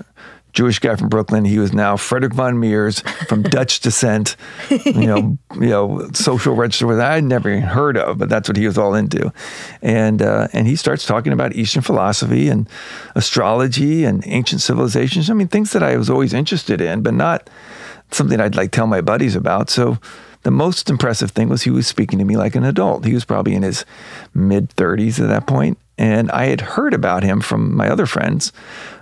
[0.53, 1.45] Jewish guy from Brooklyn.
[1.45, 4.35] He was now Frederick von Mierers from Dutch descent.
[4.69, 8.57] You know, you know, social register that I'd never even heard of, but that's what
[8.57, 9.31] he was all into.
[9.81, 12.67] And uh, and he starts talking about Eastern philosophy and
[13.15, 15.29] astrology and ancient civilizations.
[15.29, 17.49] I mean, things that I was always interested in, but not
[18.11, 19.69] something I'd like tell my buddies about.
[19.69, 19.97] So
[20.43, 23.05] the most impressive thing was he was speaking to me like an adult.
[23.05, 23.85] He was probably in his
[24.33, 28.51] mid 30s at that point, and I had heard about him from my other friends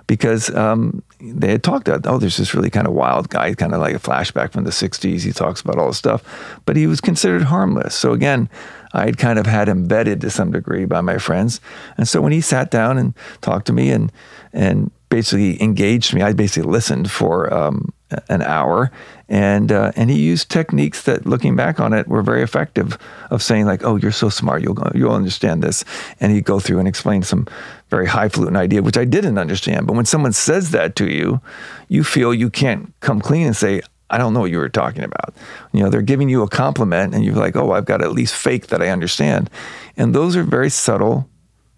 [0.10, 3.76] because um, they had talked about, oh, there's this really kind of wild guy, kind
[3.76, 5.22] of like a flashback from the 60s.
[5.22, 6.24] He talks about all this stuff,
[6.66, 7.94] but he was considered harmless.
[7.94, 8.50] So again,
[8.92, 11.62] I had kind of had him vetted to some degree by my friends.
[11.96, 14.12] And so when he sat down and talked to me and,
[14.52, 17.94] and basically engaged me, I basically listened for um,
[18.30, 18.92] an hour,
[19.28, 22.98] and uh, and he used techniques that, looking back on it, were very effective.
[23.30, 25.86] Of saying like, "Oh, you're so smart, you'll you'll understand this,"
[26.20, 27.48] and he'd go through and explain some
[27.90, 29.88] very highfalutin idea, which I didn't understand.
[29.88, 31.42] But when someone says that to you,
[31.88, 35.04] you feel you can't come clean and say, I don't know what you were talking
[35.04, 35.34] about.
[35.72, 38.12] You know, they're giving you a compliment and you're like, oh, I've got to at
[38.12, 39.50] least fake that I understand.
[39.98, 41.30] And those are very subtle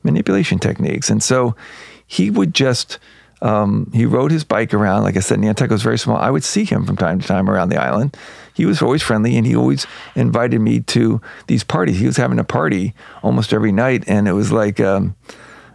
[0.04, 1.10] manipulation techniques.
[1.10, 1.56] And so
[2.08, 3.00] he would just,
[3.42, 5.04] um, he rode his bike around.
[5.04, 6.18] Like I said, Nantucket was very small.
[6.18, 8.16] I would see him from time to time around the island.
[8.54, 9.86] He was always friendly and he always
[10.16, 12.00] invited me to these parties.
[12.00, 12.94] He was having a party
[13.24, 14.04] almost every night.
[14.08, 15.16] And it was like, um,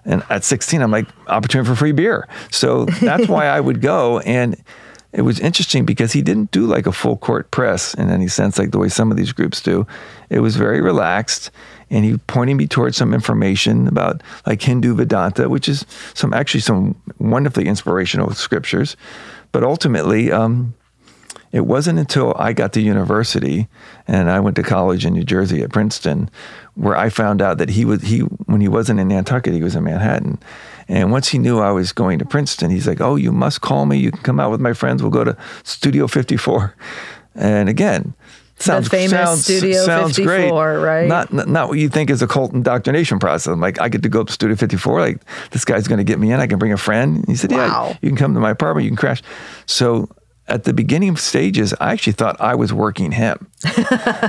[0.06, 2.28] and at 16, I'm like, opportunity for free beer.
[2.50, 4.20] So that's why I would go.
[4.20, 4.56] And
[5.12, 8.58] it was interesting because he didn't do like a full court press in any sense,
[8.58, 9.86] like the way some of these groups do.
[10.30, 11.50] It was very relaxed.
[11.90, 15.84] And he pointed me towards some information about like Hindu Vedanta, which is
[16.14, 18.96] some actually some wonderfully inspirational scriptures.
[19.52, 20.74] But ultimately, um,
[21.52, 23.68] it wasn't until I got to university
[24.06, 26.30] and I went to college in New Jersey at Princeton
[26.74, 29.74] where I found out that he was he when he wasn't in Nantucket, he was
[29.74, 30.38] in Manhattan.
[30.88, 33.86] And once he knew I was going to Princeton, he's like, "Oh, you must call
[33.86, 33.98] me.
[33.98, 35.02] You can come out with my friends.
[35.02, 36.74] We'll go to Studio 54."
[37.34, 38.14] And again,
[38.58, 41.08] sounds famous sounds, Studio sounds great, 54, right?
[41.08, 43.52] Not not not what you think is a cult indoctrination process.
[43.52, 45.00] I'm like, I get to go up to Studio 54.
[45.00, 45.20] Like
[45.50, 46.40] this guy's going to get me in.
[46.40, 47.24] I can bring a friend.
[47.26, 48.84] He said, "Yeah, you can come to my apartment.
[48.84, 49.22] You can crash."
[49.66, 50.08] So
[50.48, 53.50] at the beginning stages, I actually thought I was working him,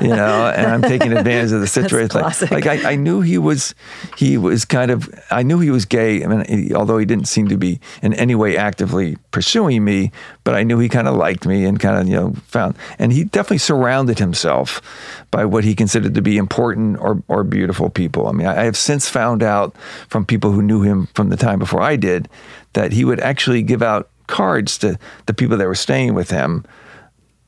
[0.01, 2.19] you know, and I'm taking advantage of the situation.
[2.19, 3.75] Like, like I, I knew he was,
[4.17, 6.23] he was kind of, I knew he was gay.
[6.23, 10.11] I mean, he, although he didn't seem to be in any way actively pursuing me,
[10.43, 13.13] but I knew he kind of liked me and kind of, you know, found, and
[13.13, 14.81] he definitely surrounded himself
[15.29, 18.27] by what he considered to be important or, or beautiful people.
[18.27, 19.75] I mean, I, I have since found out
[20.09, 22.27] from people who knew him from the time before I did
[22.73, 26.65] that he would actually give out cards to the people that were staying with him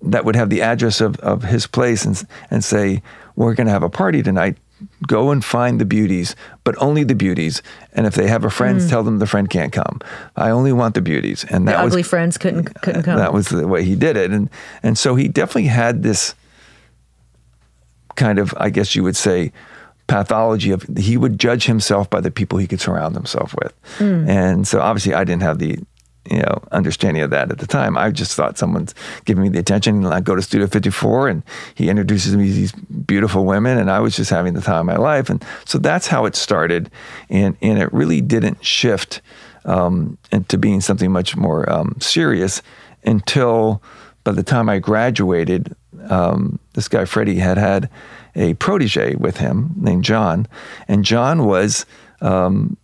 [0.01, 3.01] that would have the address of, of his place and, and say,
[3.35, 4.57] We're going to have a party tonight.
[5.05, 7.61] Go and find the beauties, but only the beauties.
[7.91, 8.87] And if they have a friend, hmm.
[8.87, 9.99] tell them the friend can't come.
[10.37, 11.43] I only want the beauties.
[11.49, 13.17] And The that was ugly friends couldn't uh, couldn't come.
[13.17, 14.31] that was the way he did it.
[14.31, 14.49] And
[14.81, 16.33] and so he definitely had this
[18.15, 19.51] kind of, I guess you would say,
[20.07, 23.73] pathology of he would judge himself by the people he could surround himself with.
[23.97, 24.29] Hmm.
[24.29, 25.79] And so obviously I didn't have the
[26.29, 27.97] you know understanding of that at the time.
[27.97, 28.93] I just thought someone's
[29.25, 31.43] giving me the attention and I go to Studio 54 and
[31.75, 34.85] he introduces me to these beautiful women and I was just having the time of
[34.85, 35.29] my life.
[35.29, 36.91] And so that's how it started.
[37.29, 39.21] And and it really didn't shift
[39.65, 42.61] um, into being something much more um, serious
[43.03, 43.81] until
[44.23, 45.75] by the time I graduated,
[46.09, 47.89] um, this guy Freddie had had
[48.35, 50.47] a protege with him named John,
[50.87, 51.85] and John was
[52.21, 52.77] um,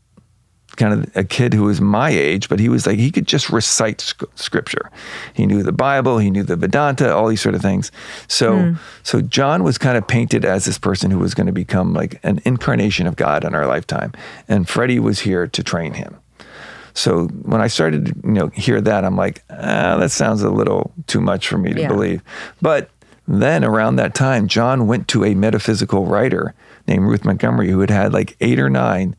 [0.75, 3.49] kind of a kid who was my age, but he was like he could just
[3.49, 4.91] recite sc- scripture.
[5.33, 7.91] He knew the Bible, he knew the Vedanta, all these sort of things.
[8.27, 11.93] So, so John was kind of painted as this person who was going to become
[11.93, 14.13] like an incarnation of God in our lifetime,
[14.47, 16.17] and Freddie was here to train him.
[16.93, 20.49] So when I started to you know hear that, I'm like, ah, that sounds a
[20.49, 21.87] little too much for me to Yeah.
[21.89, 22.21] believe.
[22.61, 22.89] But
[23.27, 26.53] then around that time, John went to a metaphysical writer
[26.87, 29.15] named Ruth Montgomery who had had like eight or nine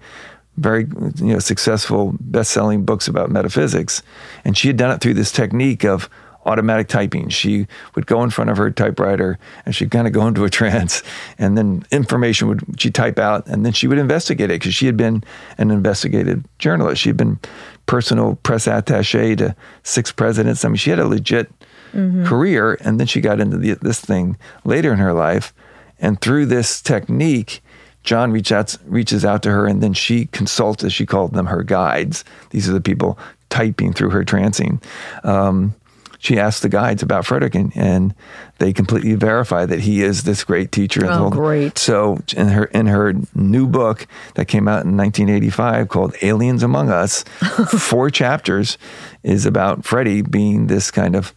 [0.57, 0.86] very
[1.16, 4.02] you know successful best-selling books about metaphysics,
[4.44, 6.09] and she had done it through this technique of
[6.46, 7.28] automatic typing.
[7.28, 10.50] She would go in front of her typewriter and she'd kind of go into a
[10.59, 11.02] trance,
[11.38, 14.86] and then information would she type out, and then she would investigate it because she
[14.86, 15.22] had been
[15.59, 17.02] an investigative journalist.
[17.02, 17.38] She had been
[17.86, 20.64] personal press attaché to six presidents.
[20.64, 21.50] I mean, she had a legit
[21.92, 22.24] mm-hmm.
[22.24, 25.52] career, and then she got into the, this thing later in her life,
[26.00, 27.62] and through this technique.
[28.07, 31.46] John reach out, reaches out to her, and then she consults, as she called them,
[31.46, 32.24] her guides.
[32.50, 33.18] These are the people
[33.50, 34.80] typing through her trancing.
[35.24, 35.74] Um,
[36.18, 38.14] she asked the guides about Frederick, and, and
[38.59, 41.04] they completely verify that he is this great teacher.
[41.04, 41.76] Oh, great.
[41.78, 46.90] So in her in her new book that came out in 1985 called Aliens Among
[46.90, 47.22] Us,
[47.78, 48.78] four chapters
[49.22, 51.34] is about Freddie being this kind of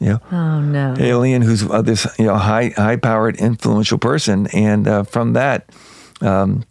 [0.00, 0.94] you know Oh no.
[0.98, 5.70] alien who's uh, this you know high high powered influential person and uh, from that
[6.20, 6.64] um,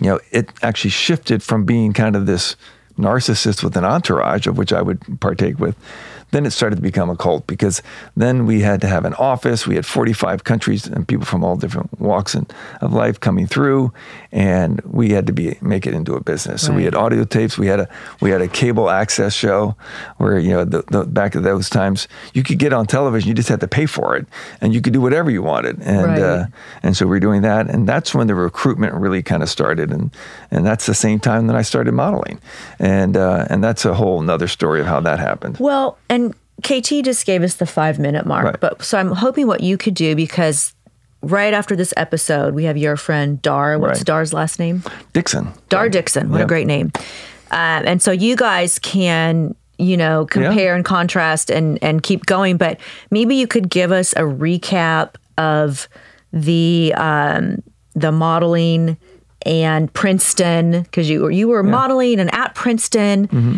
[0.00, 2.56] you know it actually shifted from being kind of this
[2.98, 5.76] narcissist with an entourage of which I would partake with
[6.32, 7.82] then it started to become a cult because
[8.16, 9.66] then we had to have an office.
[9.66, 12.46] We had 45 countries and people from all different walks in,
[12.80, 13.92] of life coming through
[14.32, 16.62] and we had to be make it into a business.
[16.66, 17.56] So we had audio tapes.
[17.58, 17.88] We had a
[18.20, 19.76] we had a cable access show
[20.18, 23.28] where you know the, the back of those times you could get on television.
[23.28, 24.26] You just had to pay for it
[24.60, 25.80] and you could do whatever you wanted.
[25.82, 26.20] And Right.
[26.22, 26.46] uh,
[26.82, 27.68] and so we are doing that.
[27.68, 29.90] And that's when the recruitment really kind of started.
[29.92, 30.10] And
[30.50, 32.40] and that's the same time that I started modeling.
[32.78, 35.58] And uh, and that's a whole nother story of how that happened.
[35.58, 36.25] Well, and
[36.62, 38.60] KT just gave us the five minute mark, Right.
[38.60, 40.74] but so I'm hoping what you could do because
[41.22, 43.78] right after this episode, we have your friend Dar.
[43.78, 44.06] What's Right.
[44.06, 44.82] Dar's last name?
[45.12, 46.30] Dixon Dar Dixon.
[46.30, 46.44] What Yeah.
[46.44, 46.92] a great name.
[47.50, 52.56] Um, and so you guys can, you know, compare and contrast and and keep going.
[52.56, 52.78] But
[53.10, 55.88] maybe you could give us a recap of
[56.32, 57.62] the um,
[57.94, 58.96] the modeling
[59.44, 63.28] and Princeton because you were you were modeling and at Princeton.
[63.28, 63.56] Mm-hmm.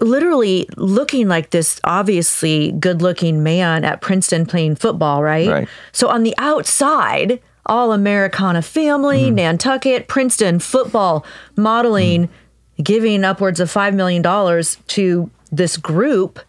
[0.00, 5.48] Literally looking like this obviously good looking man at Princeton playing football, right?
[5.48, 5.68] Right.
[5.92, 9.34] So on the outside, all Americana family, Mm-hmm.
[9.36, 11.24] Nantucket, Princeton, football,
[11.56, 12.82] modeling, Mm-hmm.
[12.82, 14.22] giving upwards of $5 million
[14.88, 16.40] to this group.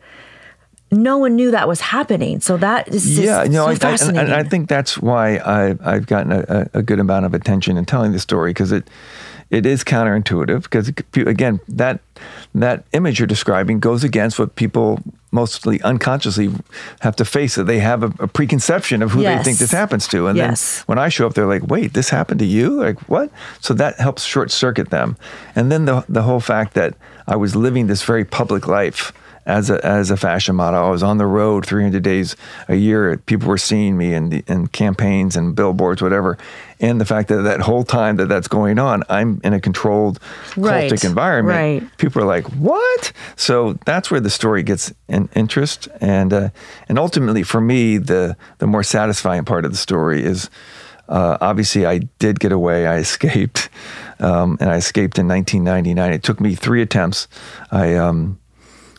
[0.92, 2.40] No one knew that was happening.
[2.42, 4.20] So that is yeah, you know, so I, I, and- fascinating.
[4.20, 7.86] and I think that's why I, I've gotten a, a good amount of attention in
[7.86, 8.88] telling the story because it
[9.50, 10.90] it is counterintuitive because
[11.28, 12.00] again that
[12.54, 15.00] that image you're describing goes against what people
[15.32, 16.50] mostly unconsciously
[17.02, 17.66] have to face it.
[17.66, 20.78] They have a, a preconception of who they think this happens to, and Yes.
[20.80, 22.82] then when I show up, they're like, "Wait, this happened to you?
[22.82, 23.30] Like what?"
[23.60, 25.18] So that helps short circuit them,
[25.56, 26.96] and then the the whole fact that
[27.28, 29.12] I was living this very public life
[29.46, 30.84] as a as a fashion model.
[30.84, 32.36] I was on the road 300 days
[32.68, 33.18] a year.
[33.18, 36.38] People were seeing me in the, in campaigns and billboards, whatever.
[36.80, 40.20] And the fact that that whole time that that's going on, I'm in a controlled
[40.58, 41.84] Right, cultic environment.
[41.84, 41.98] right.
[41.98, 46.50] People are like, "What?" So that's where the story gets in interest, and uh,
[46.90, 50.50] and ultimately for me, the the more satisfying part of the story is.
[51.08, 52.88] Uh, obviously, I did get away.
[52.88, 53.70] I escaped,
[54.20, 56.12] um, and I escaped in 1999.
[56.12, 57.28] It took me three attempts.
[57.72, 58.40] I um,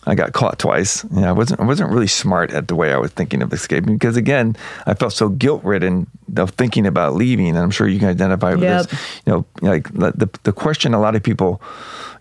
[0.08, 1.02] I got caught twice.
[1.04, 3.52] You know, I wasn't I wasn't really smart at the way I was thinking of
[3.52, 7.48] escaping because again, I felt so guilt ridden of thinking about leaving.
[7.48, 8.86] And I'm sure you can identify with Yep.
[8.88, 9.00] this.
[9.26, 11.60] You know, like the the question a lot of people,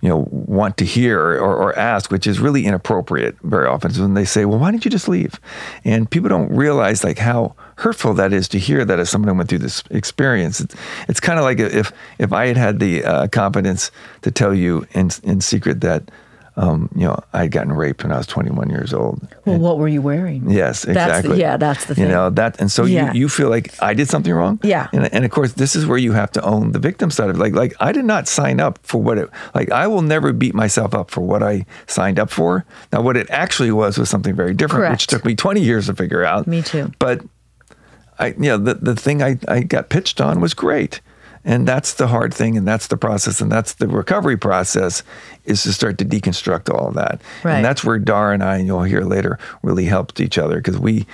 [0.02, 4.00] you know, want to hear or, or ask, which is really inappropriate very often, is
[4.00, 5.40] when they say, "Well, why didn't you just leave?"
[5.84, 9.36] And people don't realize like how hurtful that is to hear that as someone who
[9.36, 10.60] went through this experience.
[10.60, 10.76] It's,
[11.08, 13.92] it's kind of like if if I had had the uh, confidence
[14.24, 16.10] to tell you in in secret that.
[16.58, 19.28] Um, you know, I had gotten raped when I was 21 years old.
[19.44, 20.50] Well, what were you wearing?
[20.50, 21.40] Yes, That's the- exactly.
[21.42, 22.06] yeah, that's the thing.
[22.06, 23.12] You know that, and so Yeah.
[23.12, 24.60] you you feel like I did something wrong.
[24.64, 24.88] Yeah.
[24.94, 27.36] and, and of course this is where you have to own the victim side of
[27.36, 27.40] it.
[27.40, 29.70] Like like I did not sign up for what it like.
[29.72, 32.64] I will never beat myself up for what I signed up for.
[32.94, 35.94] Now, what it actually was was something very different, which took me 20 years to
[35.94, 36.48] figure out.
[36.48, 36.92] Me too.
[37.00, 37.22] But
[38.18, 41.02] I, you know, the, the thing I, I got pitched on was great.
[41.46, 45.04] And that's the hard thing, and that's the process, and that's the recovery process
[45.46, 47.22] is to start to deconstruct all that.
[47.44, 47.58] Right.
[47.58, 50.80] And that's where Dar and I, and you'll hear later, really helped each other because
[50.80, 51.06] we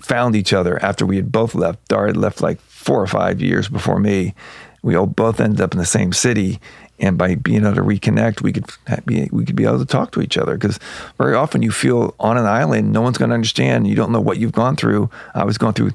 [0.00, 1.86] found each other after we had both left.
[1.88, 4.34] Dar had left like four or five years before me.
[4.82, 6.60] We all both ended up in the same city,
[7.00, 8.66] and by being able to reconnect, we could
[9.04, 10.78] be we could be able to talk to each other because
[11.18, 13.88] very often you feel on an island, no one's going to understand.
[13.88, 15.10] You don't know what you've gone through.
[15.34, 15.92] I was going through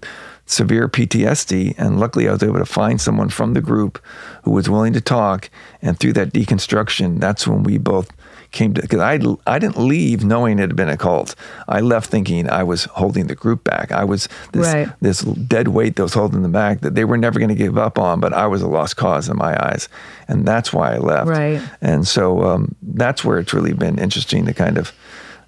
[0.47, 4.03] severe PTSD, and luckily I was able to find someone from the group
[4.43, 5.49] who was willing to talk.
[5.81, 8.09] And through that deconstruction, that's when we both
[8.51, 11.35] came to because I I didn't leave knowing it had been a cult.
[11.67, 13.91] I left thinking I was holding the group back.
[13.91, 14.87] I was this Right.
[15.01, 17.77] this dead weight that was holding them back that they were never going to give
[17.77, 19.89] up on, but I was a lost cause in my eyes,
[20.29, 21.29] and that's why I left.
[21.29, 21.61] Right.
[21.81, 24.93] And so um, that's where it's really been interesting to kind of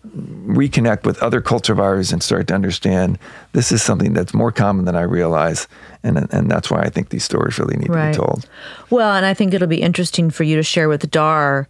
[0.08, 3.20] reconnect with other cult survivors and start to understand
[3.54, 5.68] this is something that's more common than I realize,
[6.04, 8.14] and and that's why I think these stories really need Right.
[8.14, 8.50] to be told.
[8.90, 11.68] Well, and I think it'll be interesting for you to share with Dar.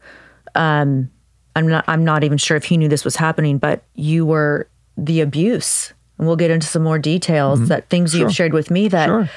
[0.55, 1.09] Um,
[1.55, 1.83] I'm not.
[1.87, 4.67] I'm not even sure if he knew this was happening, but you were
[4.97, 7.67] the abuse, and we'll get into some more details.
[7.67, 8.33] That things you've Mm-hmm.
[8.33, 9.29] Shared with me that Sure.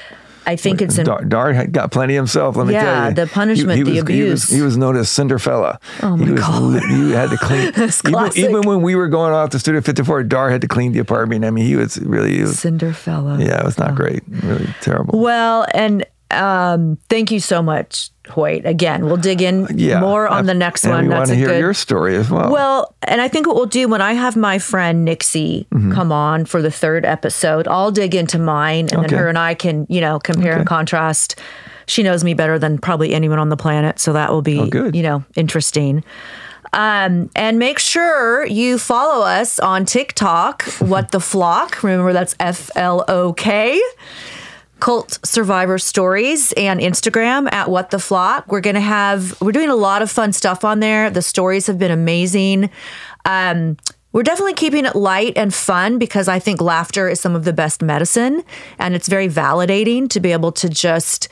[0.45, 2.55] I think it's in, Dar, Dar had got plenty himself.
[2.55, 4.49] Let me Yeah, tell you, the punishment, the was, He abuse.
[4.49, 5.79] was, he was known as Cinderfella.
[6.01, 6.83] Oh, my he was, God.
[6.89, 7.71] You had to clean.
[8.07, 10.99] Even, even when we were going off to Studio 54, Dar had to clean the
[10.99, 11.45] apartment.
[11.45, 12.35] I mean, he was really.
[12.35, 13.39] He was, Cinderfella.
[13.45, 14.23] yeah, it was not great.
[14.27, 15.19] Really terrible.
[15.19, 18.65] Well, and um, thank you so much, Hoyt.
[18.65, 21.09] Again, we'll dig in yeah, more on the next one.
[21.09, 21.59] That's want to a hear good.
[21.59, 22.51] your story as well.
[22.51, 26.45] Well, and I think what we'll do when I have my friend Nixie come on
[26.45, 29.07] for the third episode, I'll dig into mine and Okay.
[29.07, 31.37] then her and I can, you know, compare and contrast.
[31.85, 34.67] She knows me better than probably anyone on the planet, so that will be, Oh,
[34.67, 34.95] good.
[34.95, 36.03] you know, interesting.
[36.71, 41.83] Um, and make sure you follow us on TikTok, What the Flock.
[41.83, 43.79] Remember, that's F L O K.
[44.83, 48.51] Cult Survivor Stories and Instagram at What the Flock.
[48.51, 51.09] We're going to have, we're doing a lot of fun stuff on there.
[51.09, 52.69] The stories have been amazing.
[53.23, 53.77] Um,
[54.11, 57.53] we're definitely keeping it light and fun because I think laughter is some of the
[57.53, 58.43] best medicine.
[58.77, 61.29] And it's very validating to be able to just,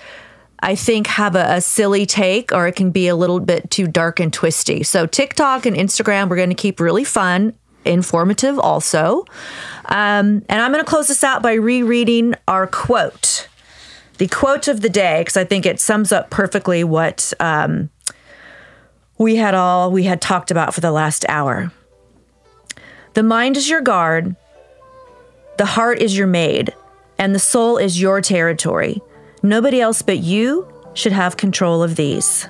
[0.61, 3.85] I think, have a, a silly take or it can be a little bit too
[3.85, 4.81] dark and twisty.
[4.83, 7.53] So, TikTok and Instagram, we're going to keep really fun,
[7.85, 9.25] informative also.
[9.85, 13.47] Um, and I'm going to close this out by rereading our quote.
[14.17, 17.89] The quote of the day, because I think it sums up perfectly what um,
[19.17, 21.71] we had all we had talked about for the last hour.
[23.13, 24.35] The mind is your guard,
[25.57, 26.73] the heart is your maid,
[27.17, 29.01] and the soul is your territory.
[29.43, 32.47] Nobody else but you should have control of these.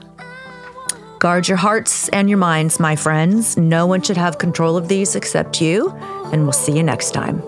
[1.21, 3.55] Guard your hearts and your minds, my friends.
[3.55, 5.91] No one should have control of these except you,
[6.31, 7.43] and we'll see you next time.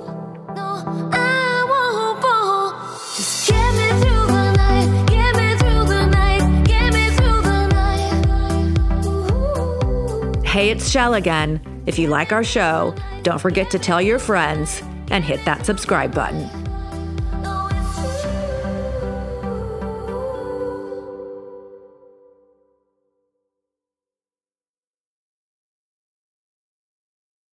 [10.46, 11.60] Hey, it's Shell again.
[11.88, 12.94] If you like our show,
[13.24, 16.63] don't forget to tell your friends and hit that subscribe button.